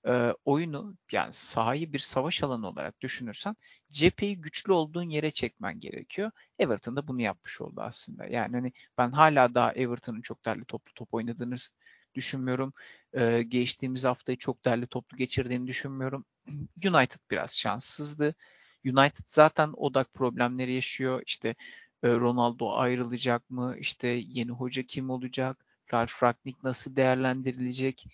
e, 0.07 0.35
oyunu 0.45 0.97
yani 1.13 1.33
sahayı 1.33 1.93
bir 1.93 1.99
savaş 1.99 2.43
alanı 2.43 2.69
olarak 2.69 3.01
düşünürsen 3.01 3.57
cepheyi 3.91 4.41
güçlü 4.41 4.73
olduğun 4.73 5.11
yere 5.11 5.31
çekmen 5.31 5.81
gerekiyor. 5.81 6.31
Everton 6.59 6.97
da 6.97 7.09
bunu 7.09 7.21
yapmış 7.23 7.61
oldu 7.61 7.81
aslında. 7.81 8.27
Yani 8.27 8.57
hani 8.57 8.73
ben 8.99 9.11
hala 9.13 9.55
daha 9.55 9.73
Everton'ın 9.73 10.21
çok 10.21 10.45
derli 10.45 10.65
toplu 10.65 10.95
top 10.95 11.15
oynadığını 11.15 11.55
düşünmüyorum. 12.15 12.73
E, 13.13 13.43
geçtiğimiz 13.43 14.05
haftayı 14.05 14.39
çok 14.39 14.65
derli 14.65 14.87
toplu 14.87 15.17
geçirdiğini 15.17 15.67
düşünmüyorum. 15.67 16.25
United 16.85 17.21
biraz 17.31 17.59
şanssızdı. 17.59 18.35
United 18.85 19.25
zaten 19.27 19.71
odak 19.77 20.15
problemleri 20.15 20.73
yaşıyor. 20.73 21.23
İşte 21.27 21.55
Ronaldo 22.05 22.73
ayrılacak 22.77 23.51
mı? 23.51 23.77
İşte 23.79 24.09
yeni 24.09 24.51
hoca 24.51 24.83
kim 24.83 25.11
olacak? 25.11 25.67
Ralf 25.93 26.23
Ragnick 26.23 26.61
nasıl 26.63 26.97
değerlendirilecek? 26.97 28.07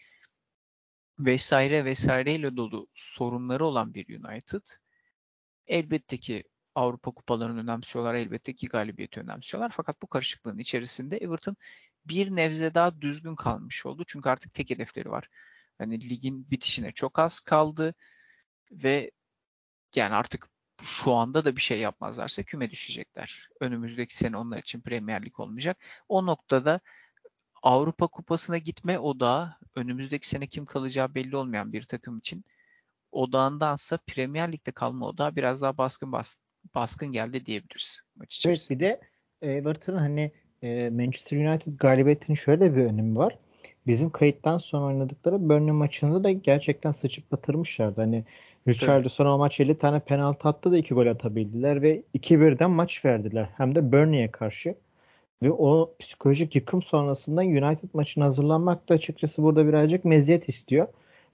Vesaire 1.19 1.85
vesaireyle 1.85 2.57
dolu 2.57 2.89
sorunları 2.95 3.67
olan 3.67 3.95
bir 3.95 4.19
United. 4.19 4.63
Elbette 5.67 6.17
ki 6.19 6.45
Avrupa 6.75 7.11
kupalarını 7.11 7.61
önemsiyorlar. 7.61 8.15
Elbette 8.15 8.55
ki 8.55 8.67
galibiyeti 8.69 9.21
önemsiyorlar. 9.21 9.73
Fakat 9.77 10.03
bu 10.03 10.07
karışıklığın 10.07 10.59
içerisinde 10.59 11.17
Everton 11.17 11.57
bir 12.07 12.37
nevze 12.37 12.75
daha 12.75 13.01
düzgün 13.01 13.37
kalmış 13.37 13.87
oldu. 13.87 14.05
Çünkü 14.07 14.29
artık 14.29 14.55
tek 14.55 14.71
hedefleri 14.71 15.11
var. 15.11 15.29
Hani 15.79 16.11
ligin 16.11 16.51
bitişine 16.51 16.93
çok 16.93 17.19
az 17.19 17.41
kaldı 17.41 17.95
ve 18.73 19.11
yani 19.97 20.15
artık 20.15 20.51
şu 20.83 21.13
anda 21.13 21.45
da 21.45 21.57
bir 21.57 21.61
şey 21.61 21.81
yapmazlarsa 21.81 22.43
küme 22.43 22.71
düşecekler. 22.71 23.49
Önümüzdeki 23.61 24.17
sene 24.17 24.37
onlar 24.37 24.59
için 24.59 24.81
Premier 24.81 25.25
Lig 25.25 25.41
olmayacak. 25.41 25.79
O 26.09 26.27
noktada 26.27 26.81
Avrupa 27.63 28.07
Kupası'na 28.07 28.59
gitme 28.59 28.99
odağı 28.99 29.55
önümüzdeki 29.75 30.29
sene 30.29 30.47
kim 30.47 30.65
kalacağı 30.65 31.15
belli 31.15 31.37
olmayan 31.37 31.73
bir 31.73 31.83
takım 31.83 32.19
için 32.19 32.45
odağındansa 33.13 33.99
Premier 34.07 34.53
Lig'de 34.53 34.73
kalma 34.73 35.07
odağı 35.07 35.37
biraz 35.37 35.63
daha 35.63 35.79
baskın 35.79 36.13
bas, 36.13 36.39
baskın 36.75 37.13
geldi 37.13 37.47
diyebiliriz 37.47 38.01
maç 38.17 38.47
Evet 38.47 38.69
bir 38.71 38.81
de 38.81 39.01
Everton'ın 39.43 39.99
hani 39.99 40.33
e, 40.63 40.91
Manchester 40.91 41.37
United 41.47 41.73
galibiyetinin 41.73 42.37
şöyle 42.37 42.77
bir 42.77 42.85
önemi 42.85 43.17
var. 43.17 43.39
Bizim 43.87 44.11
kayıttan 44.11 44.59
sonra 44.59 44.85
oynadıkları 44.87 45.49
Burnley 45.49 45.73
maçında 45.73 46.25
da 46.25 46.31
gerçekten 46.31 46.93
sıçıp 46.93 47.33
batırmışlardı. 47.33 48.01
Hani 48.01 48.25
Richarlison 48.69 49.27
o 49.27 49.39
maç 49.39 49.61
50 49.61 49.79
tane 49.79 50.01
penaltı 50.01 50.49
attı 50.49 50.73
da 50.73 50.79
2 50.79 50.95
gol 50.95 51.07
atabildiler 51.07 51.83
ve 51.83 52.03
2-1'den 52.15 52.71
maç 52.71 53.05
verdiler. 53.05 53.49
Hem 53.57 53.75
de 53.75 53.93
Burnley'e 53.93 54.31
karşı. 54.31 54.75
Ve 55.43 55.53
o 55.53 55.95
psikolojik 56.01 56.57
yıkım 56.57 56.83
sonrasında 56.83 57.41
United 57.41 57.89
maçına 57.93 58.25
hazırlanmak 58.25 58.89
da 58.89 58.95
açıkçası 58.95 59.43
burada 59.43 59.69
birazcık 59.69 60.05
meziyet 60.05 60.49
istiyor. 60.49 60.89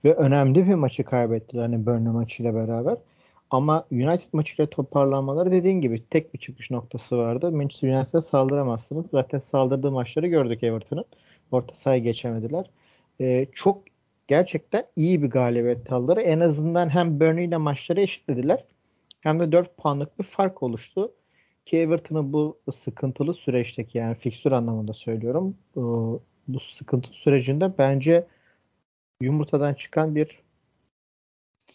Ve 0.05 0.15
önemli 0.15 0.67
bir 0.67 0.75
maçı 0.75 1.05
kaybettiler 1.05 1.63
hani 1.63 1.87
Burnley 1.87 2.13
maçıyla 2.13 2.55
beraber. 2.55 2.97
Ama 3.51 3.87
United 3.93 4.29
maçıyla 4.33 4.71
toparlanmaları 4.71 5.51
dediğin 5.51 5.81
gibi 5.81 6.03
tek 6.11 6.35
bir 6.35 6.39
çıkış 6.39 6.71
noktası 6.71 7.19
vardı. 7.19 7.53
Manchester 7.53 7.99
United'a 7.99 8.21
saldıramazsınız. 8.21 9.07
Zaten 9.11 9.39
saldırdığı 9.39 9.91
maçları 9.91 10.27
gördük 10.27 10.63
Everton'ın. 10.63 11.05
Orta 11.53 11.75
sahaya 11.75 11.99
geçemediler. 11.99 12.71
Ee, 13.21 13.47
çok 13.53 13.83
gerçekten 14.31 14.87
iyi 14.97 15.23
bir 15.23 15.31
galibiyet 15.31 15.93
aldılar. 15.93 16.17
En 16.17 16.41
azından 16.41 16.89
hem 16.89 17.21
Burnley 17.21 17.45
ile 17.45 17.57
maçları 17.57 18.01
eşitlediler 18.01 18.65
hem 19.21 19.41
de 19.41 19.53
4 19.53 19.77
puanlık 19.77 20.19
bir 20.19 20.25
fark 20.25 20.63
oluştu. 20.63 21.13
Ki 21.67 21.79
Everton'ın 21.79 22.33
bu 22.33 22.59
sıkıntılı 22.75 23.35
süreçteki 23.35 23.99
yani 23.99 24.15
fikstür 24.15 24.53
anlamında 24.53 24.93
söylüyorum. 24.93 25.57
Bu, 25.75 26.23
bu 26.49 26.61
sıkıntı 26.61 27.11
sürecinde 27.11 27.79
bence 27.79 28.27
yumurtadan 29.21 29.75
çıkan 29.75 30.15
bir 30.15 30.39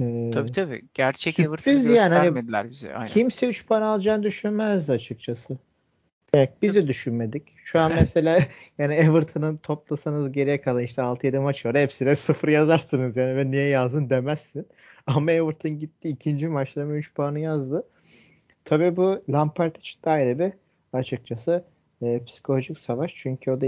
e, 0.02 0.32
tabii 0.34 0.52
tabii. 0.52 0.82
Gerçek 0.94 1.40
Everton'ı 1.40 1.76
yani. 1.76 1.86
Hani 1.86 1.94
göstermediler 1.94 2.72
bize. 2.72 2.96
Aynen. 2.96 3.08
Kimse 3.08 3.48
3 3.48 3.68
puan 3.68 3.82
alacağını 3.82 4.24
düşünmezdi 4.24 4.92
açıkçası. 4.92 5.58
Evet, 6.36 6.54
biz 6.62 6.76
de 6.76 6.88
düşünmedik. 6.88 7.54
Şu 7.64 7.80
an 7.80 7.92
mesela 7.96 8.40
yani 8.78 8.94
Everton'ın 8.94 9.58
toplasanız 9.58 10.32
geriye 10.32 10.62
kalan 10.62 10.84
işte 10.84 11.02
6-7 11.02 11.40
maç 11.40 11.66
var. 11.66 11.78
Hepsine 11.78 12.16
0 12.16 12.48
yazarsınız 12.48 13.18
yani 13.18 13.38
ve 13.38 13.52
niye 13.52 13.68
yazdın 13.68 14.10
demezsin. 14.10 14.68
Ama 15.08 15.32
Everton 15.32 15.80
gitti 15.80 16.10
ikinci 16.10 16.48
maçta 16.48 16.82
3 16.82 17.14
puanı 17.14 17.40
yazdı. 17.40 17.88
Tabii 18.66 18.96
bu 18.96 19.24
Lampard 19.30 19.76
için 19.76 20.02
de 20.06 20.10
ayrı 20.10 20.40
bir 20.40 20.54
açıkçası 20.94 21.66
e, 22.02 22.24
psikolojik 22.24 22.80
savaş. 22.80 23.16
Çünkü 23.16 23.52
o 23.52 23.62
da 23.62 23.68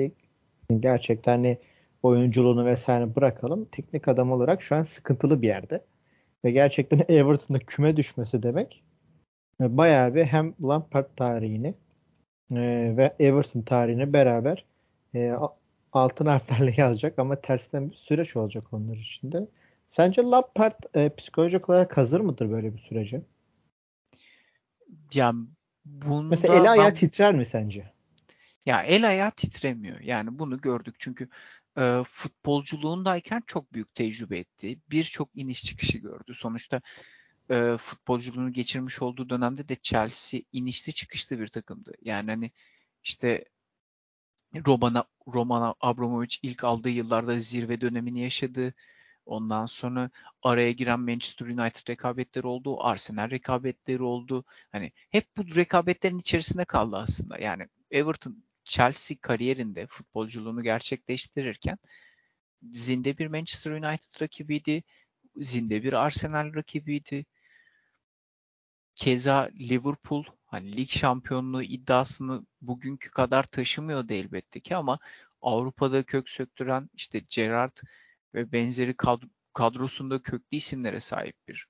gerçekten 0.80 1.32
hani 1.32 1.58
oyunculuğunu 2.04 2.66
vesaire 2.66 3.16
bırakalım. 3.16 3.66
Teknik 3.66 4.08
adam 4.08 4.32
olarak 4.32 4.62
şu 4.62 4.76
an 4.76 4.84
sıkıntılı 4.84 5.42
bir 5.42 5.48
yerde. 5.48 5.84
Ve 6.46 6.52
gerçekten 6.52 7.00
Everton'da 7.10 7.60
küme 7.60 7.98
düşmesi 7.98 8.44
demek 8.44 8.84
e, 9.62 9.78
bayağı 9.78 10.16
bir 10.16 10.26
hem 10.26 10.54
Lampard 10.68 11.08
tarihini 11.16 11.74
e, 12.52 12.94
ve 12.98 13.16
Everton 13.20 13.62
tarihini 13.62 14.14
beraber 14.14 14.66
e, 15.16 15.34
altın 15.94 16.26
harflerle 16.26 16.74
yazacak 16.78 17.20
ama 17.20 17.42
tersten 17.42 17.90
bir 17.90 17.96
süreç 17.96 18.36
olacak 18.36 18.64
onlar 18.72 18.96
için 18.96 19.32
de. 19.32 19.48
Sence 19.88 20.22
Lampard 20.22 20.84
e, 20.96 21.10
psikolojik 21.10 21.70
olarak 21.70 21.98
hazır 21.98 22.20
mıdır 22.20 22.52
böyle 22.52 22.74
bir 22.74 22.80
sürece? 22.80 23.22
Ya 25.14 25.34
bunda 25.86 26.30
Mesela 26.30 26.56
el 26.56 26.72
ayağı 26.72 26.88
ben... 26.88 26.94
titrer 26.94 27.36
mi 27.36 27.46
sence? 27.46 27.92
Ya 28.66 28.84
el 28.84 29.08
ayağı 29.08 29.32
titremiyor. 29.32 30.00
Yani 30.00 30.40
bunu 30.40 30.62
gördük 30.62 30.96
çünkü 31.00 31.30
e, 31.78 32.02
futbolculuğundayken 32.06 33.44
çok 33.48 33.74
büyük 33.74 33.96
tecrübe 33.96 34.38
etti. 34.38 34.80
Birçok 34.92 35.30
iniş 35.36 35.64
çıkışı 35.64 35.98
gördü. 35.98 36.34
Sonuçta 36.34 36.82
e, 37.50 37.78
futbolculuğunu 37.78 38.54
geçirmiş 38.54 39.02
olduğu 39.02 39.30
dönemde 39.30 39.70
de 39.70 39.76
Chelsea 39.76 40.42
inişli 40.52 40.94
çıkışlı 40.94 41.40
bir 41.40 41.48
takımdı. 41.48 41.94
Yani 42.02 42.32
hani 42.32 42.52
işte 43.04 43.46
Roman, 44.68 45.04
Roman 45.28 45.76
Abramovich 45.82 46.38
ilk 46.44 46.64
aldığı 46.64 46.90
yıllarda 46.90 47.40
zirve 47.40 47.82
dönemini 47.82 48.22
yaşadı. 48.22 48.74
Ondan 49.26 49.66
sonra 49.66 50.10
araya 50.44 50.72
giren 50.72 51.00
Manchester 51.00 51.46
United 51.46 51.90
rekabetleri 51.90 52.48
oldu, 52.48 52.84
Arsenal 52.84 53.30
rekabetleri 53.30 54.04
oldu. 54.04 54.46
Hani 54.72 54.92
hep 55.10 55.38
bu 55.38 55.56
rekabetlerin 55.56 56.20
içerisinde 56.20 56.66
kaldı 56.66 56.98
aslında. 56.98 57.38
Yani 57.38 57.68
Everton 57.92 58.44
Chelsea 58.64 59.18
kariyerinde 59.22 59.88
futbolculuğunu 59.88 60.64
gerçekleştirirken 60.64 61.78
zinde 62.72 63.18
bir 63.18 63.28
Manchester 63.28 63.72
United 63.72 64.22
rakibiydi, 64.22 64.84
zinde 65.38 65.84
bir 65.84 65.94
Arsenal 65.94 66.54
rakibiydi. 66.54 67.26
Keza 68.98 69.50
Liverpool 69.60 70.24
hani 70.46 70.78
lig 70.78 70.90
şampiyonluğu 70.90 71.64
iddiasını 71.64 72.46
bugünkü 72.62 73.12
kadar 73.12 73.44
taşımıyordu 73.44 74.14
elbette 74.14 74.60
ki 74.60 74.76
ama 74.76 75.00
Avrupa'da 75.42 76.04
kök 76.04 76.30
söktüren 76.30 76.90
işte 76.94 77.20
Gerrard 77.20 77.78
ve 78.34 78.52
benzeri 78.52 78.98
kadro, 78.98 79.28
kadrosunda 79.54 80.22
köklü 80.22 80.58
isimlere 80.58 81.00
sahip 81.00 81.36
bir 81.48 81.68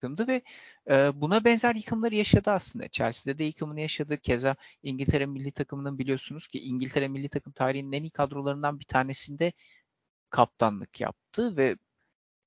takımdı 0.00 0.26
ve 0.26 0.42
e, 0.90 1.20
buna 1.20 1.44
benzer 1.44 1.74
yıkımları 1.74 2.14
yaşadı 2.14 2.50
aslında. 2.50 2.88
Chelsea'de 2.88 3.38
de 3.38 3.44
yıkımını 3.44 3.80
yaşadı. 3.80 4.18
Keza 4.18 4.56
İngiltere 4.82 5.26
milli 5.26 5.50
takımının 5.52 5.98
biliyorsunuz 5.98 6.48
ki 6.48 6.60
İngiltere 6.60 7.08
milli 7.08 7.28
takım 7.28 7.52
tarihinin 7.52 7.92
en 7.92 8.02
iyi 8.02 8.10
kadrolarından 8.10 8.80
bir 8.80 8.84
tanesinde 8.84 9.52
kaptanlık 10.30 11.00
yaptı 11.00 11.56
ve 11.56 11.76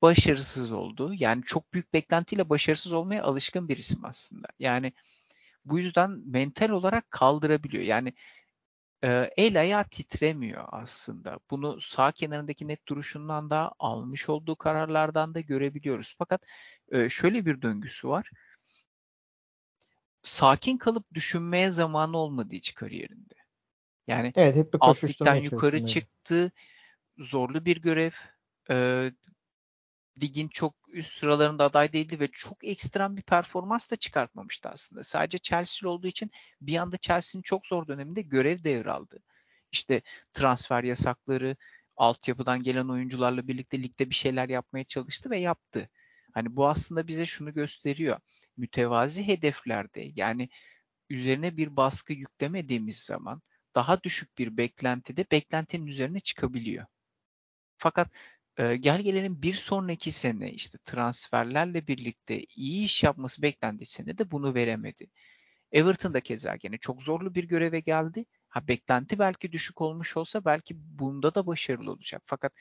başarısız 0.01 0.71
oldu. 0.71 1.13
Yani 1.13 1.43
çok 1.43 1.73
büyük 1.73 1.93
beklentiyle 1.93 2.49
başarısız 2.49 2.93
olmaya 2.93 3.23
alışkın 3.23 3.67
bir 3.67 3.77
isim 3.77 4.05
aslında. 4.05 4.47
Yani 4.59 4.93
bu 5.65 5.79
yüzden 5.79 6.11
mental 6.25 6.69
olarak 6.69 7.11
kaldırabiliyor. 7.11 7.83
Yani 7.83 8.13
e, 9.03 9.31
el 9.37 9.59
ayağı 9.59 9.83
titremiyor 9.83 10.65
aslında. 10.71 11.39
Bunu 11.49 11.81
sağ 11.81 12.11
kenarındaki 12.11 12.67
net 12.67 12.87
duruşundan 12.87 13.49
da 13.49 13.73
almış 13.79 14.29
olduğu 14.29 14.55
kararlardan 14.55 15.33
da 15.33 15.39
görebiliyoruz. 15.39 16.15
Fakat 16.17 16.41
e, 16.91 17.09
şöyle 17.09 17.45
bir 17.45 17.61
döngüsü 17.61 18.09
var. 18.09 18.29
Sakin 20.23 20.77
kalıp 20.77 21.13
düşünmeye 21.13 21.69
zamanı 21.69 22.17
olmadı 22.17 22.55
hiç 22.55 22.73
kariyerinde. 22.73 23.33
Yani 24.07 24.31
evet, 24.35 24.55
hep 24.55 24.73
bir 24.73 24.79
alt 24.81 25.43
yukarı 25.43 25.85
çıktı. 25.85 26.51
Zorlu 27.17 27.65
bir 27.65 27.81
görev. 27.81 28.11
E, 28.69 29.11
ligin 30.21 30.47
çok 30.47 30.75
üst 30.93 31.19
sıralarında 31.19 31.63
aday 31.63 31.93
değildi 31.93 32.19
ve 32.19 32.27
çok 32.31 32.63
ekstrem 32.63 33.17
bir 33.17 33.21
performans 33.21 33.91
da 33.91 33.95
çıkartmamıştı 33.95 34.69
aslında. 34.69 35.03
Sadece 35.03 35.37
Chelsea 35.37 35.89
olduğu 35.89 36.07
için 36.07 36.31
bir 36.61 36.77
anda 36.77 36.97
Chelsea'nin 36.97 37.43
çok 37.43 37.67
zor 37.67 37.87
döneminde 37.87 38.21
görev 38.21 38.63
devraldı. 38.63 39.19
İşte 39.71 40.01
transfer 40.33 40.83
yasakları, 40.83 41.55
altyapıdan 41.97 42.63
gelen 42.63 42.87
oyuncularla 42.87 43.47
birlikte 43.47 43.83
ligde 43.83 44.09
bir 44.09 44.15
şeyler 44.15 44.49
yapmaya 44.49 44.83
çalıştı 44.83 45.29
ve 45.29 45.39
yaptı. 45.39 45.89
Hani 46.33 46.55
bu 46.55 46.67
aslında 46.67 47.07
bize 47.07 47.25
şunu 47.25 47.53
gösteriyor. 47.53 48.19
Mütevazi 48.57 49.27
hedeflerde 49.27 50.11
yani 50.15 50.49
üzerine 51.09 51.57
bir 51.57 51.75
baskı 51.75 52.13
yüklemediğimiz 52.13 52.99
zaman 52.99 53.41
daha 53.75 54.03
düşük 54.03 54.37
bir 54.37 54.57
beklentide 54.57 55.25
beklentinin 55.31 55.87
üzerine 55.87 56.19
çıkabiliyor. 56.19 56.85
Fakat 57.77 58.11
Ee, 58.59 58.75
gel 58.75 59.01
gelelim 59.01 59.41
bir 59.41 59.53
sonraki 59.53 60.11
sene 60.11 60.51
işte 60.51 60.77
transferlerle 60.85 61.87
birlikte 61.87 62.43
iyi 62.55 62.85
iş 62.85 63.03
yapması 63.03 63.41
beklendiği 63.41 63.85
sene 63.85 64.17
de 64.17 64.31
bunu 64.31 64.55
veremedi. 64.55 65.07
Everton 65.71 66.13
da 66.13 66.21
keza 66.21 66.55
gene 66.55 66.77
çok 66.77 67.03
zorlu 67.03 67.35
bir 67.35 67.43
göreve 67.43 67.79
geldi. 67.79 68.25
Ha 68.49 68.67
beklenti 68.67 69.19
belki 69.19 69.51
düşük 69.51 69.81
olmuş 69.81 70.17
olsa 70.17 70.45
belki 70.45 70.75
bunda 70.77 71.35
da 71.35 71.47
başarılı 71.47 71.91
olacak. 71.91 72.23
Fakat 72.25 72.53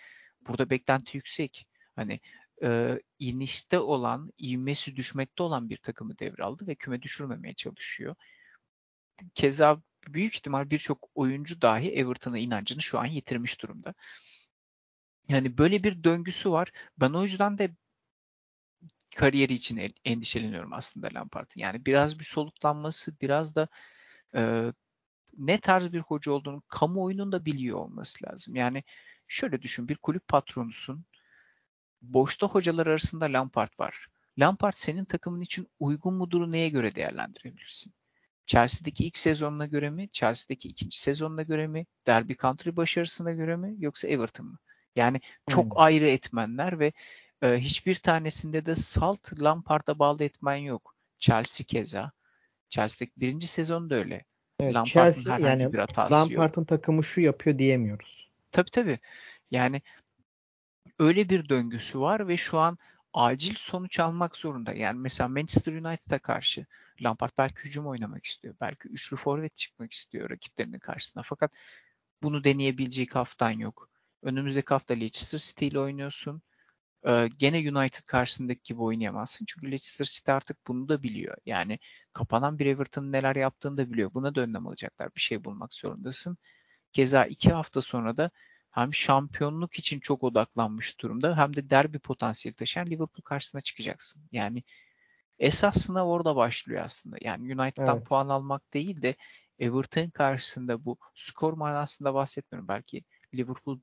burada 0.49 0.71
beklenti 0.71 1.17
yüksek. 1.17 1.67
Hani 1.97 2.21
e, 2.63 3.01
inişte 3.19 3.79
olan, 3.79 4.33
ivmesi 4.43 4.97
düşmekte 4.97 5.43
olan 5.43 5.71
bir 5.71 5.77
takımı 5.77 6.19
devraldı 6.19 6.67
ve 6.67 6.75
küme 6.75 7.03
düşürmemeye 7.03 7.55
çalışıyor. 7.55 8.15
Keza 9.35 9.83
büyük 10.09 10.35
ihtimal 10.35 10.71
birçok 10.71 11.09
oyuncu 11.15 11.63
dahi 11.63 11.91
Everton'a 11.91 12.39
inancını 12.39 12.81
şu 12.81 12.99
an 12.99 13.07
yitirmiş 13.07 13.63
durumda. 13.63 13.95
Yani 15.29 15.59
böyle 15.59 15.85
bir 15.85 16.05
döngüsü 16.05 16.51
var. 16.51 16.73
Ben 16.99 17.11
o 17.13 17.23
yüzden 17.23 17.59
de 17.59 17.71
kariyeri 19.17 19.55
için 19.55 19.95
endişeleniyorum 20.05 20.73
aslında 20.73 21.09
Lampard'ın. 21.15 21.61
Yani 21.61 21.87
biraz 21.87 22.19
bir 22.19 22.25
soluklanması, 22.25 23.21
biraz 23.21 23.57
da 23.57 23.69
e, 24.35 24.73
ne 25.39 25.59
tarz 25.59 25.93
bir 25.93 26.01
hoca 26.01 26.33
olduğunu 26.33 26.63
kamuoyunun 26.69 27.33
da 27.33 27.45
biliyor 27.45 27.79
olması 27.79 28.27
lazım. 28.27 28.57
Yani 28.57 28.85
şöyle 29.29 29.63
düşün 29.63 29.89
bir 29.89 29.97
kulüp 29.97 30.29
patronusun. 30.29 31.05
Boşta 32.03 32.47
hocalar 32.47 32.87
arasında 32.87 33.25
Lampard 33.25 33.73
var. 33.79 34.09
Lampard 34.39 34.75
senin 34.77 35.05
takımın 35.05 35.41
için 35.41 35.69
uygun 35.81 36.15
mudur 36.15 36.53
neye 36.53 36.69
göre 36.69 36.95
değerlendirebilirsin? 36.95 37.95
Chelsea'deki 38.47 39.07
ilk 39.07 39.17
sezonuna 39.17 39.67
göre 39.67 39.91
mi? 39.91 40.09
Chelsea'deki 40.13 40.69
ikinci 40.69 41.01
sezonuna 41.01 41.43
göre 41.43 41.67
mi? 41.67 41.87
Derby 42.07 42.33
Country 42.35 42.77
başarısına 42.77 43.33
göre 43.33 43.57
mi? 43.57 43.75
Yoksa 43.79 44.09
Everton 44.09 44.47
mı? 44.47 44.59
Yani 44.99 45.21
çok 45.49 45.65
hmm. 45.65 45.81
ayrı 45.81 46.09
etmenler 46.09 46.79
ve 46.79 46.93
e, 47.43 47.57
hiçbir 47.57 47.95
tanesinde 47.95 48.67
de 48.67 48.77
salt 48.77 49.41
Lampard'a 49.41 49.99
bağlı 49.99 50.25
etmen 50.25 50.57
yok. 50.57 50.95
Chelsea 51.19 51.67
keza. 51.67 52.13
Chelsea'deki 52.69 53.13
birinci 53.21 53.47
sezon 53.47 53.91
da 53.91 53.95
öyle. 53.95 54.25
Evet, 54.61 54.75
Lampard'ın 54.75 55.13
Chelsea, 55.13 55.35
herhangi 55.35 55.63
yani 55.63 55.73
bir 55.73 55.79
hatası 55.79 56.15
Lampard'ın 56.15 56.61
yok. 56.61 56.69
takımı 56.69 57.05
şu 57.05 57.21
yapıyor 57.21 57.59
diyemiyoruz. 57.59 58.29
Tabii 58.53 58.71
tabii. 58.71 58.99
Yani 59.51 59.83
öyle 60.99 61.29
bir 61.29 61.49
döngüsü 61.49 62.01
var 62.01 62.29
ve 62.29 62.37
şu 62.37 62.59
an 62.59 62.79
acil 63.13 63.55
sonuç 63.59 64.01
almak 64.01 64.37
zorunda. 64.37 64.73
Yani 64.73 64.99
mesela 64.99 65.29
Manchester 65.29 65.73
United'a 65.73 66.19
karşı 66.19 66.67
Lampard 67.03 67.31
belki 67.39 67.65
hücum 67.65 67.87
oynamak 67.87 68.27
istiyor. 68.27 68.55
Belki 68.61 68.89
üçlü 68.89 69.17
forvet 69.17 69.57
çıkmak 69.57 69.93
istiyor 69.93 70.31
rakiplerinin 70.31 70.79
karşısına. 70.79 71.23
Fakat 71.23 71.53
bunu 72.23 72.45
deneyebilecek 72.45 73.17
haftan 73.17 73.51
yok. 73.51 73.91
Önümüzdeki 74.23 74.69
hafta 74.69 74.95
Leicester 74.95 75.39
City 75.39 75.67
ile 75.67 75.81
oynuyorsun. 75.81 76.43
Ee, 77.07 77.29
gene 77.37 77.57
United 77.59 78.05
karşısındaki 78.07 78.63
gibi 78.63 78.83
oynayamazsın. 78.83 79.45
Çünkü 79.49 79.67
Leicester 79.67 80.07
City 80.07 80.33
artık 80.33 80.67
bunu 80.69 80.89
da 80.89 81.03
biliyor. 81.03 81.37
Yani 81.47 81.79
kapanan 82.13 82.59
bir 82.59 82.67
Everton'ın 82.67 83.13
neler 83.13 83.37
yaptığını 83.37 83.77
da 83.77 83.91
biliyor. 83.91 84.15
Buna 84.15 84.35
da 84.35 84.41
önlem 84.41 84.67
alacaklar. 84.67 85.15
Bir 85.15 85.21
şey 85.21 85.45
bulmak 85.45 85.75
zorundasın. 85.75 86.37
Keza 86.93 87.25
iki 87.25 87.53
hafta 87.53 87.83
sonra 87.83 88.17
da 88.17 88.31
hem 88.71 88.95
şampiyonluk 88.95 89.79
için 89.79 90.01
çok 90.01 90.25
odaklanmış 90.25 91.01
durumda 91.01 91.37
hem 91.37 91.57
de 91.57 91.71
derbi 91.71 91.99
potansiyeli 91.99 92.57
taşıyan 92.57 92.87
Liverpool 92.87 93.23
karşısına 93.25 93.61
çıkacaksın. 93.61 94.23
Yani 94.33 94.63
esas 95.39 95.77
sınav 95.77 96.07
orada 96.07 96.37
başlıyor 96.37 96.83
aslında. 96.85 97.17
Yani 97.21 97.55
United'dan 97.55 97.97
evet. 97.97 98.07
puan 98.07 98.29
almak 98.29 98.75
değil 98.75 99.03
de 99.03 99.17
Everton 99.59 100.11
karşısında 100.11 100.85
bu 100.85 100.99
skor 101.15 101.53
manasında 101.53 102.15
bahsetmiyorum. 102.15 102.69
Belki 102.69 103.05
Liverpool 103.35 103.81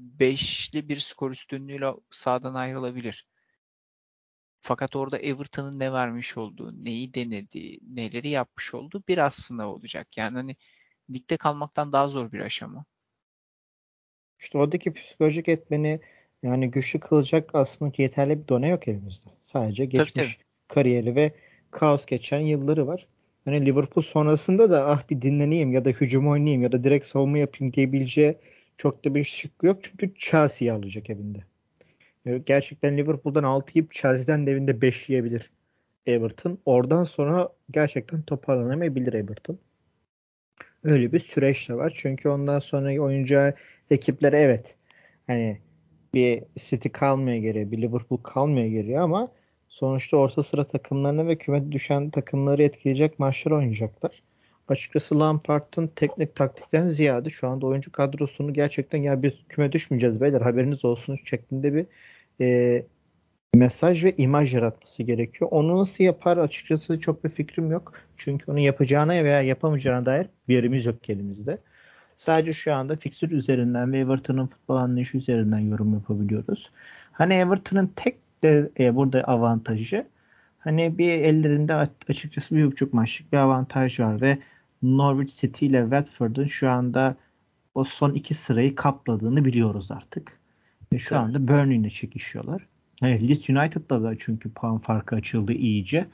beşli 0.00 0.88
bir 0.88 0.96
skor 0.96 1.30
üstünlüğüyle 1.30 1.92
sağdan 2.10 2.54
ayrılabilir. 2.54 3.26
Fakat 4.60 4.96
orada 4.96 5.18
Everton'ın 5.18 5.78
ne 5.78 5.92
vermiş 5.92 6.36
olduğu, 6.36 6.84
neyi 6.84 7.14
denediği, 7.14 7.80
neleri 7.82 8.28
yapmış 8.28 8.74
olduğu 8.74 9.02
biraz 9.08 9.34
sınav 9.34 9.68
olacak. 9.68 10.16
Yani 10.16 10.34
hani 10.34 10.56
ligde 11.10 11.36
kalmaktan 11.36 11.92
daha 11.92 12.08
zor 12.08 12.32
bir 12.32 12.40
aşama. 12.40 12.84
İşte 14.40 14.58
oradaki 14.58 14.92
psikolojik 14.92 15.48
etmeni 15.48 16.00
yani 16.42 16.70
güçlü 16.70 17.00
kılacak 17.00 17.50
aslında 17.54 17.92
yeterli 17.98 18.42
bir 18.42 18.48
done 18.48 18.68
yok 18.68 18.88
elimizde. 18.88 19.30
Sadece 19.42 19.84
geçmiş 19.84 20.12
tabii, 20.12 20.26
tabii. 20.26 20.44
kariyeri 20.68 21.16
ve 21.16 21.32
kaos 21.70 22.06
geçen 22.06 22.40
yılları 22.40 22.86
var. 22.86 23.06
Hani 23.44 23.66
Liverpool 23.66 24.04
sonrasında 24.04 24.70
da 24.70 24.86
ah 24.86 25.10
bir 25.10 25.22
dinleneyim 25.22 25.72
ya 25.72 25.84
da 25.84 25.90
hücum 25.90 26.28
oynayayım 26.28 26.62
ya 26.62 26.72
da 26.72 26.84
direkt 26.84 27.06
savunma 27.06 27.38
yapayım 27.38 27.72
diyebileceği 27.72 28.36
çok 28.80 29.04
da 29.04 29.14
bir 29.14 29.24
şık 29.24 29.52
yok. 29.62 29.78
Çünkü 29.82 30.14
Chelsea'yi 30.14 30.72
alacak 30.72 31.10
evinde. 31.10 31.38
Gerçekten 32.46 32.96
Liverpool'dan 32.96 33.44
6 33.44 33.78
yiyip 33.78 33.92
Chelsea'den 33.92 34.46
de 34.46 34.50
evinde 34.50 34.80
5 34.80 35.08
yiyebilir 35.08 35.50
Everton. 36.06 36.58
Oradan 36.66 37.04
sonra 37.04 37.48
gerçekten 37.70 38.22
toparlanamayabilir 38.22 39.12
Everton. 39.12 39.58
Öyle 40.84 41.12
bir 41.12 41.18
süreç 41.18 41.68
de 41.68 41.74
var. 41.74 41.92
Çünkü 41.96 42.28
ondan 42.28 42.58
sonra 42.58 43.02
oyuncu 43.02 43.52
ekiplere 43.90 44.38
evet 44.38 44.74
hani 45.26 45.58
bir 46.14 46.42
City 46.56 46.88
kalmaya 46.88 47.38
geliyor, 47.38 47.70
bir 47.70 47.82
Liverpool 47.82 48.22
kalmaya 48.22 48.68
geliyor 48.68 49.02
ama 49.02 49.32
sonuçta 49.68 50.16
orta 50.16 50.42
sıra 50.42 50.64
takımlarına 50.64 51.26
ve 51.26 51.36
küme 51.36 51.72
düşen 51.72 52.10
takımları 52.10 52.62
etkileyecek 52.62 53.18
maçlar 53.18 53.52
oynayacaklar 53.52 54.22
açıkçası 54.70 55.20
Lampard'ın 55.20 55.86
teknik 55.86 56.36
taktikten 56.36 56.88
ziyade 56.88 57.30
şu 57.30 57.48
anda 57.48 57.66
oyuncu 57.66 57.92
kadrosunu 57.92 58.52
gerçekten 58.52 58.98
ya 58.98 59.22
biz 59.22 59.32
küme 59.48 59.72
düşmeyeceğiz 59.72 60.20
beyler 60.20 60.40
haberiniz 60.40 60.84
olsun 60.84 61.18
şeklinde 61.24 61.74
bir 61.74 61.86
e, 62.40 62.82
mesaj 63.54 64.04
ve 64.04 64.16
imaj 64.16 64.54
yaratması 64.54 65.02
gerekiyor. 65.02 65.50
Onu 65.52 65.78
nasıl 65.78 66.04
yapar 66.04 66.36
açıkçası 66.36 67.00
çok 67.00 67.24
bir 67.24 67.30
fikrim 67.30 67.70
yok. 67.70 67.92
Çünkü 68.16 68.50
onu 68.52 68.58
yapacağına 68.58 69.12
veya 69.12 69.42
yapamayacağına 69.42 70.06
dair 70.06 70.26
verimiz 70.48 70.86
yok 70.86 71.10
elimizde. 71.10 71.58
Sadece 72.16 72.52
şu 72.52 72.74
anda 72.74 72.96
fiksür 72.96 73.30
üzerinden 73.30 73.92
ve 73.92 73.98
Everton'ın 73.98 74.46
futbol 74.46 74.76
anlayışı 74.76 75.18
üzerinden 75.18 75.58
yorum 75.58 75.94
yapabiliyoruz. 75.94 76.70
Hani 77.12 77.34
Everton'ın 77.34 77.92
tek 77.96 78.16
de 78.42 78.70
e, 78.78 78.96
burada 78.96 79.22
avantajı 79.22 80.06
hani 80.58 80.98
bir 80.98 81.10
ellerinde 81.10 81.74
açıkçası 82.08 82.56
bir 82.56 82.66
buçuk 82.66 82.94
maçlık 82.94 83.32
bir 83.32 83.38
avantaj 83.38 84.00
var 84.00 84.20
ve 84.20 84.38
Norwich 84.82 85.40
City 85.40 85.66
ile 85.66 85.82
Watford'un 85.82 86.46
şu 86.46 86.70
anda 86.70 87.16
o 87.74 87.84
son 87.84 88.14
iki 88.14 88.34
sırayı 88.34 88.74
kapladığını 88.74 89.44
biliyoruz 89.44 89.90
artık. 89.90 90.40
Ve 90.92 90.98
şu 90.98 91.14
evet. 91.14 91.24
anda 91.24 91.48
Burnley 91.48 91.76
ile 91.76 91.90
çekişiyorlar. 91.90 92.66
Evet, 93.02 93.22
Leeds 93.22 93.50
United'da 93.50 94.02
da 94.02 94.18
çünkü 94.18 94.50
puan 94.50 94.78
farkı 94.78 95.16
açıldı 95.16 95.52
iyice. 95.52 96.06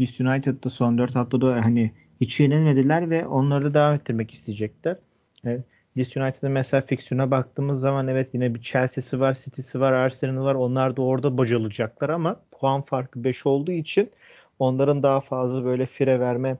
Leeds 0.00 0.20
United'da 0.20 0.70
son 0.70 0.98
4 0.98 1.14
haftada 1.14 1.64
hani 1.64 1.92
hiç 2.20 2.40
yenilmediler 2.40 3.10
ve 3.10 3.26
onları 3.26 3.64
da 3.64 3.74
devam 3.74 3.94
ettirmek 3.94 4.34
isteyecekler. 4.34 4.96
Evet. 5.44 5.64
Leeds 5.96 6.16
United'ın 6.16 6.52
mesela 6.52 6.80
fiksiyona 6.80 7.30
baktığımız 7.30 7.80
zaman 7.80 8.08
evet 8.08 8.34
yine 8.34 8.54
bir 8.54 8.60
Chelsea'si 8.60 9.20
var, 9.20 9.38
City'si 9.44 9.80
var, 9.80 9.92
Arsenal 9.92 10.44
var. 10.44 10.54
Onlar 10.54 10.96
da 10.96 11.02
orada 11.02 11.38
bocalacaklar 11.38 12.08
ama 12.08 12.40
puan 12.50 12.82
farkı 12.82 13.24
5 13.24 13.46
olduğu 13.46 13.72
için 13.72 14.10
onların 14.58 15.02
daha 15.02 15.20
fazla 15.20 15.64
böyle 15.64 15.86
fire 15.86 16.20
verme 16.20 16.56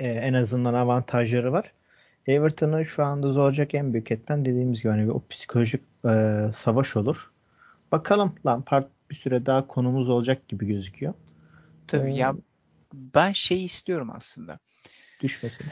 e, 0.00 0.08
en 0.08 0.34
azından 0.34 0.74
avantajları 0.74 1.52
var. 1.52 1.72
Everton'ın 2.26 2.82
şu 2.82 3.04
anda 3.04 3.32
zorlayacak 3.32 3.74
en 3.74 3.92
büyük 3.92 4.10
etmen 4.10 4.44
dediğimiz 4.44 4.82
gibi 4.82 4.92
hani 4.92 5.12
o 5.12 5.22
psikolojik 5.30 5.82
e, 6.04 6.46
savaş 6.56 6.96
olur. 6.96 7.30
Bakalım 7.92 8.34
Lampard 8.46 8.84
bir 9.10 9.14
süre 9.14 9.46
daha 9.46 9.66
konumuz 9.66 10.08
olacak 10.08 10.48
gibi 10.48 10.66
gözüküyor. 10.66 11.14
Tabii 11.86 12.10
ee, 12.10 12.16
ya 12.16 12.34
ben 12.92 13.32
şey 13.32 13.64
istiyorum 13.64 14.10
aslında. 14.14 14.58
Düşmesin. 15.20 15.66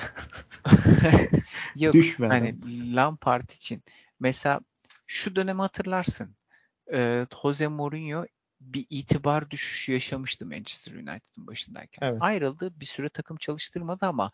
Yok 1.77 1.95
Düşme 1.95 2.29
hani 2.29 2.57
Lampard 2.95 3.51
için 3.51 3.83
mesela 4.21 4.61
şu 5.07 5.37
dönemi 5.37 5.61
hatırlarsın. 5.61 6.37
Ee, 6.93 7.27
Jose 7.43 7.69
Mourinho 7.69 8.25
bir 8.61 8.87
itibar 8.91 9.51
düşüşü 9.51 9.93
yaşamıştı 9.93 10.47
Manchester 10.47 10.93
United'ın 10.93 11.47
başındayken. 11.47 12.09
Evet. 12.09 12.19
Ayrıldı. 12.21 12.81
Bir 12.81 12.87
süre 12.87 13.09
takım 13.09 13.37
çalıştırmadı 13.37 14.07
ama 14.07 14.29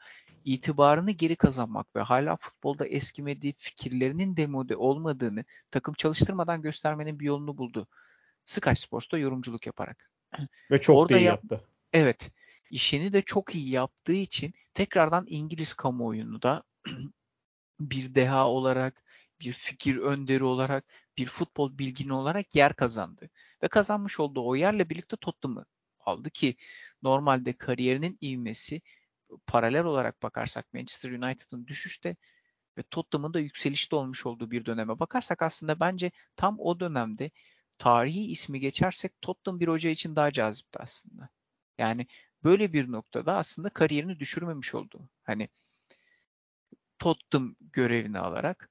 itibarını 0.44 1.10
geri 1.10 1.36
kazanmak 1.36 1.96
ve 1.96 2.00
hala 2.00 2.36
futbolda 2.36 2.86
eskimediği 2.86 3.52
fikirlerinin 3.52 4.36
demode 4.36 4.76
olmadığını 4.76 5.44
takım 5.70 5.94
çalıştırmadan 5.94 6.62
göstermenin 6.62 7.20
bir 7.20 7.24
yolunu 7.24 7.58
buldu. 7.58 7.86
Sky 8.44 8.74
Sports'ta 8.74 9.18
yorumculuk 9.18 9.66
yaparak. 9.66 10.10
Ve 10.70 10.80
çok 10.80 10.96
Orada 10.96 11.14
da 11.14 11.18
iyi 11.18 11.24
yaptı. 11.24 11.64
Evet. 11.92 12.30
İşini 12.70 13.12
de 13.12 13.22
çok 13.22 13.54
iyi 13.54 13.70
yaptığı 13.70 14.12
için 14.12 14.54
tekrardan 14.74 15.24
İngiliz 15.28 15.74
kamuoyunu 15.74 16.42
da 16.42 16.62
bir 17.80 18.14
deha 18.14 18.48
olarak, 18.48 19.02
bir 19.40 19.52
fikir 19.52 19.96
önderi 19.96 20.44
olarak, 20.44 20.84
bir 21.18 21.26
futbol 21.26 21.78
bilgini 21.78 22.12
olarak 22.12 22.54
yer 22.54 22.74
kazandı. 22.76 23.30
Ve 23.62 23.68
kazanmış 23.68 24.20
olduğu 24.20 24.46
o 24.46 24.54
yerle 24.56 24.90
birlikte 24.90 25.16
Tottenham'ı 25.16 25.66
aldı 26.00 26.30
ki 26.30 26.56
normalde 27.02 27.52
kariyerinin 27.52 28.18
ivmesi 28.22 28.82
paralel 29.46 29.84
olarak 29.84 30.22
bakarsak 30.22 30.74
Manchester 30.74 31.10
United'ın 31.10 31.66
düşüşte 31.66 32.16
ve 32.78 32.82
Tottenham'ın 32.82 33.34
da 33.34 33.40
yükselişte 33.40 33.96
olmuş 33.96 34.26
olduğu 34.26 34.50
bir 34.50 34.66
döneme 34.66 34.98
bakarsak 34.98 35.42
aslında 35.42 35.80
bence 35.80 36.10
tam 36.36 36.60
o 36.60 36.80
dönemde 36.80 37.30
tarihi 37.78 38.30
ismi 38.30 38.60
geçersek 38.60 39.12
Tottenham 39.22 39.60
bir 39.60 39.68
hoca 39.68 39.90
için 39.90 40.16
daha 40.16 40.32
cazipti 40.32 40.78
aslında. 40.78 41.28
Yani 41.78 42.06
böyle 42.44 42.72
bir 42.72 42.92
noktada 42.92 43.36
aslında 43.36 43.70
kariyerini 43.70 44.20
düşürmemiş 44.20 44.74
oldu. 44.74 45.08
Hani 45.22 45.48
Tottenham 46.98 47.56
görevini 47.60 48.18
alarak. 48.18 48.70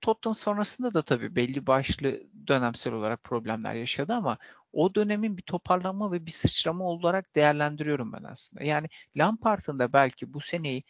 Tottenham 0.00 0.34
sonrasında 0.34 0.94
da 0.94 1.02
tabii 1.02 1.36
belli 1.36 1.66
başlı 1.66 2.22
dönemsel 2.46 2.92
olarak 2.92 3.24
problemler 3.24 3.74
yaşadı 3.74 4.14
ama 4.14 4.38
o 4.72 4.94
dönemin 4.94 5.36
bir 5.36 5.42
toparlanma 5.42 6.12
ve 6.12 6.26
bir 6.26 6.30
sıçrama 6.30 6.84
olarak 6.84 7.36
değerlendiriyorum 7.36 8.12
ben 8.12 8.22
aslında. 8.22 8.64
Yani 8.64 8.88
Lampard'ın 9.16 9.78
da 9.78 9.92
belki 9.92 10.32
bu 10.32 10.40
seneyi 10.40 10.82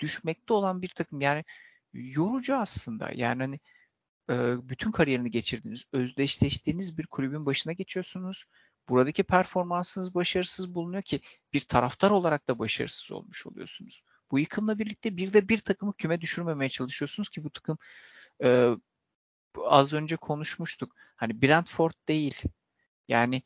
düşmekte 0.00 0.52
olan 0.54 0.82
bir 0.82 0.88
takım 0.88 1.20
yani 1.20 1.44
yorucu 1.92 2.56
aslında. 2.56 3.10
Yani 3.14 3.42
hani 3.42 3.60
bütün 4.68 4.90
kariyerini 4.90 5.30
geçirdiğiniz, 5.30 5.84
özdeşleştiğiniz 5.92 6.98
bir 6.98 7.06
kulübün 7.06 7.46
başına 7.46 7.72
geçiyorsunuz. 7.72 8.44
Buradaki 8.88 9.22
performansınız 9.22 10.14
başarısız 10.14 10.74
bulunuyor 10.74 11.02
ki 11.02 11.20
bir 11.52 11.60
taraftar 11.60 12.10
olarak 12.10 12.48
da 12.48 12.58
başarısız 12.58 13.12
olmuş 13.12 13.46
oluyorsunuz. 13.46 14.02
Bu 14.32 14.38
yıkımla 14.38 14.78
birlikte 14.78 15.16
bir 15.16 15.32
de 15.32 15.48
bir 15.48 15.58
takımı 15.58 15.92
küme 15.92 16.20
düşürmemeye 16.20 16.68
çalışıyorsunuz 16.68 17.28
ki 17.28 17.44
bu 17.44 17.50
takım 17.50 17.78
e, 18.44 18.70
az 19.66 19.92
önce 19.92 20.16
konuşmuştuk. 20.16 20.96
Hani 21.16 21.42
Brentford 21.42 21.92
değil. 22.08 22.42
Yani 23.08 23.42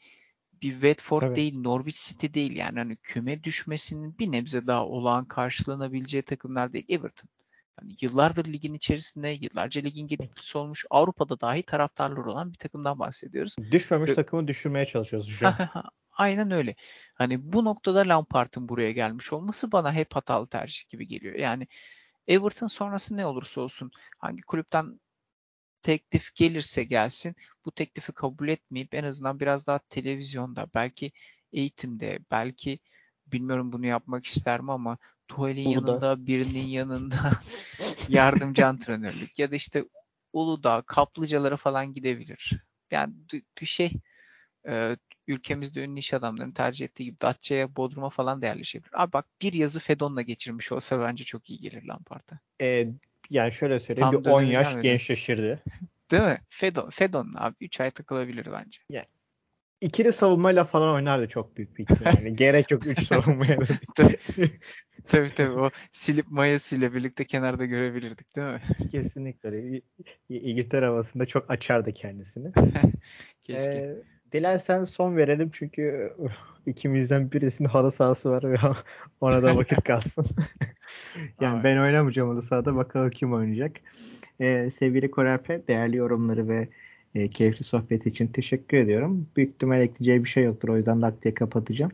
bir 0.63 0.73
Watford 0.73 1.23
evet. 1.23 1.37
değil, 1.37 1.59
Norwich 1.59 2.09
City 2.09 2.27
değil. 2.35 2.57
Yani 2.57 2.79
hani 2.79 2.97
küme 2.97 3.45
düşmesinin 3.45 4.19
bir 4.19 4.33
nebze 4.33 4.67
daha 4.67 4.87
olağan 4.87 5.25
karşılanabileceği 5.25 6.23
takımlar 6.23 6.73
değil. 6.73 6.87
Everton. 6.89 7.29
Yani 7.81 7.97
yıllardır 8.01 8.45
ligin 8.45 8.75
içerisinde, 8.75 9.29
yıllarca 9.29 9.83
ligin 9.83 10.07
gediklisi 10.07 10.59
olmuş, 10.59 10.85
Avrupa'da 10.91 11.41
dahi 11.41 11.63
taraftarlar 11.63 12.25
olan 12.25 12.53
bir 12.53 12.59
takımdan 12.59 12.99
bahsediyoruz. 12.99 13.57
Düşmemiş 13.71 14.11
Ve... 14.11 14.15
takımı 14.15 14.49
düşürmeye 14.49 14.87
çalışıyoruz 14.87 15.29
şu 15.29 15.49
an. 15.49 15.55
Aynen 16.17 16.51
öyle. 16.51 16.77
Hani 17.15 17.53
bu 17.53 17.65
noktada 17.65 18.09
Lampard'ın 18.09 18.69
buraya 18.69 18.93
gelmiş 18.93 19.33
olması 19.33 19.73
bana 19.73 19.93
hep 19.93 20.17
hatalı 20.17 20.47
tercih 20.47 20.89
gibi 20.89 21.07
geliyor. 21.07 21.35
Yani 21.35 21.67
Everton 22.29 22.67
sonrası 22.67 23.17
ne 23.17 23.27
olursa 23.27 23.61
olsun 23.61 23.91
hangi 24.19 24.43
kulüpten 24.43 25.01
teklif 25.83 26.35
gelirse 26.35 26.85
gelsin 26.85 27.37
bu 27.65 27.73
teklifi 27.73 28.13
kabul 28.13 28.49
etmeyip 28.49 28.95
en 28.95 29.05
azından 29.05 29.41
biraz 29.41 29.67
daha 29.67 29.79
televizyonda 29.79 30.69
belki 30.75 31.13
eğitimde 31.53 32.19
belki 32.31 32.79
bilmiyorum 33.27 33.73
bunu 33.73 33.87
yapmak 33.87 34.27
ister 34.27 34.61
mi 34.61 34.73
ama 34.73 34.99
Tuhal'in 35.29 35.69
yanında 35.69 36.27
birinin 36.27 36.67
yanında 36.67 37.33
yardımcı 38.09 38.67
antrenörlük 38.67 39.39
ya 39.39 39.51
da 39.51 39.57
işte 39.57 39.85
Uludağ, 40.33 40.83
Kaplıcalara 40.83 41.57
falan 41.57 41.95
gidebilir. 41.95 42.53
Yani 42.91 43.15
bir 43.61 43.67
şey 43.67 43.93
e, 44.69 44.97
ülkemizde 45.29 45.85
ünlü 45.85 45.99
iş 45.99 46.15
adamlarının 46.15 46.53
tercih 46.53 46.85
ettiği 46.85 47.05
gibi 47.05 47.21
Datça'ya, 47.21 47.77
Bodrum'a 47.77 48.11
falan 48.11 48.43
da 48.43 48.47
yerleşebilir. 48.47 48.91
Abi 48.95 49.13
bak 49.13 49.27
bir 49.43 49.53
yazı 49.53 49.81
Fedon'la 49.81 50.23
geçirmiş 50.23 50.73
olsa 50.73 51.01
bence 51.01 51.25
çok 51.25 51.51
iyi 51.51 51.61
gelir 51.61 51.83
Lampard'a. 51.83 52.39
E, 52.61 52.89
yani 53.31 53.53
şöyle 53.53 53.81
söyleyeyim 53.81 54.13
Tam 54.13 54.25
bir 54.25 54.31
10 54.31 54.43
yaş 54.43 54.69
gelmedi. 54.69 54.83
gençleşirdi. 54.83 55.63
Değil 56.11 56.23
mi? 56.23 56.41
Fedon, 56.49 56.91
Fedon 56.91 57.33
abi 57.37 57.55
3 57.61 57.81
ay 57.81 57.91
takılabilir 57.91 58.47
bence. 58.53 58.81
Yani 58.91 59.07
ikili 59.81 60.13
savunmayla 60.13 60.65
falan 60.65 60.95
oynardı 60.95 61.29
çok 61.29 61.57
büyük 61.57 61.79
bir 61.79 61.83
ihtimalle. 61.83 62.17
Yani 62.25 62.37
gerek 62.37 62.71
yok 62.71 62.87
3 62.87 63.07
savunmaya 63.07 63.61
da. 63.61 63.65
tabii 65.05 65.31
tabii 65.35 65.51
o 65.51 65.71
silip 65.91 66.31
Mayası 66.31 66.77
ile 66.77 66.95
birlikte 66.95 67.25
kenarda 67.25 67.65
görebilirdik 67.65 68.37
değil 68.37 68.49
mi? 68.49 68.61
Kesinlikle. 68.91 69.83
İngiltere 70.29 70.87
havasında 70.87 71.27
çok 71.27 71.51
açardı 71.51 71.93
kendisini. 71.93 72.53
Keşke. 73.43 73.71
Ee, 73.71 73.97
dilersen 74.33 74.85
son 74.85 75.17
verelim 75.17 75.51
çünkü 75.53 76.13
ikimizden 76.67 77.33
birisinin 77.33 77.69
halı 77.69 77.91
sahası 77.91 78.31
var 78.31 78.43
ve 78.43 78.57
ona 79.21 79.43
da 79.43 79.57
vakit 79.57 79.85
kalsın. 79.85 80.27
yani 81.41 81.59
Abi. 81.59 81.65
ben 81.65 81.77
oynamayacağım 81.77 82.29
halı 82.29 82.43
sahada 82.43 82.77
bakalım 82.77 83.11
kim 83.11 83.33
oynayacak. 83.33 83.73
Ee, 84.41 84.71
sevgili 84.71 85.11
Koralpe 85.11 85.63
değerli 85.69 85.97
yorumları 85.97 86.49
ve 86.49 86.69
e, 87.15 87.29
keyifli 87.29 87.65
sohbet 87.65 88.07
için 88.07 88.27
teşekkür 88.27 88.77
ediyorum. 88.77 89.27
Büyük 89.37 89.55
ihtimal 89.55 89.81
ekleyeceği 89.81 90.25
bir 90.25 90.29
şey 90.29 90.45
yoktur. 90.45 90.69
O 90.69 90.77
yüzden 90.77 91.13
diye 91.23 91.35
kapatacağım. 91.35 91.93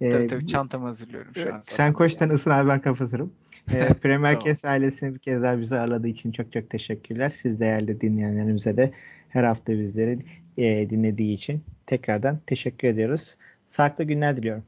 Ee, 0.00 0.10
tabii 0.10 0.26
tabii 0.26 0.46
çantamı 0.46 0.86
hazırlıyorum 0.86 1.34
şu 1.34 1.54
an. 1.54 1.60
Sen 1.62 1.92
koş 1.92 2.12
sen 2.12 2.28
ısın 2.28 2.50
abi 2.50 2.68
ben 2.68 2.80
kapatırım. 2.80 3.32
E, 3.72 3.94
Premier 4.02 4.40
tamam. 4.40 4.56
ailesini 4.64 5.14
bir 5.14 5.18
kez 5.18 5.42
daha 5.42 5.60
bizi 5.60 5.76
ağırladığı 5.76 6.08
için 6.08 6.32
çok 6.32 6.52
çok 6.52 6.70
teşekkürler. 6.70 7.32
Siz 7.36 7.60
değerli 7.60 8.00
dinleyenlerimize 8.00 8.76
de 8.76 8.92
her 9.28 9.44
hafta 9.44 9.72
bizleri 9.72 10.18
e, 10.56 10.90
dinlediği 10.90 11.34
için 11.34 11.62
tekrardan 11.86 12.40
teşekkür 12.46 12.88
ediyoruz. 12.88 13.36
Sağlıklı 13.66 14.04
günler 14.04 14.36
diliyorum. 14.36 14.64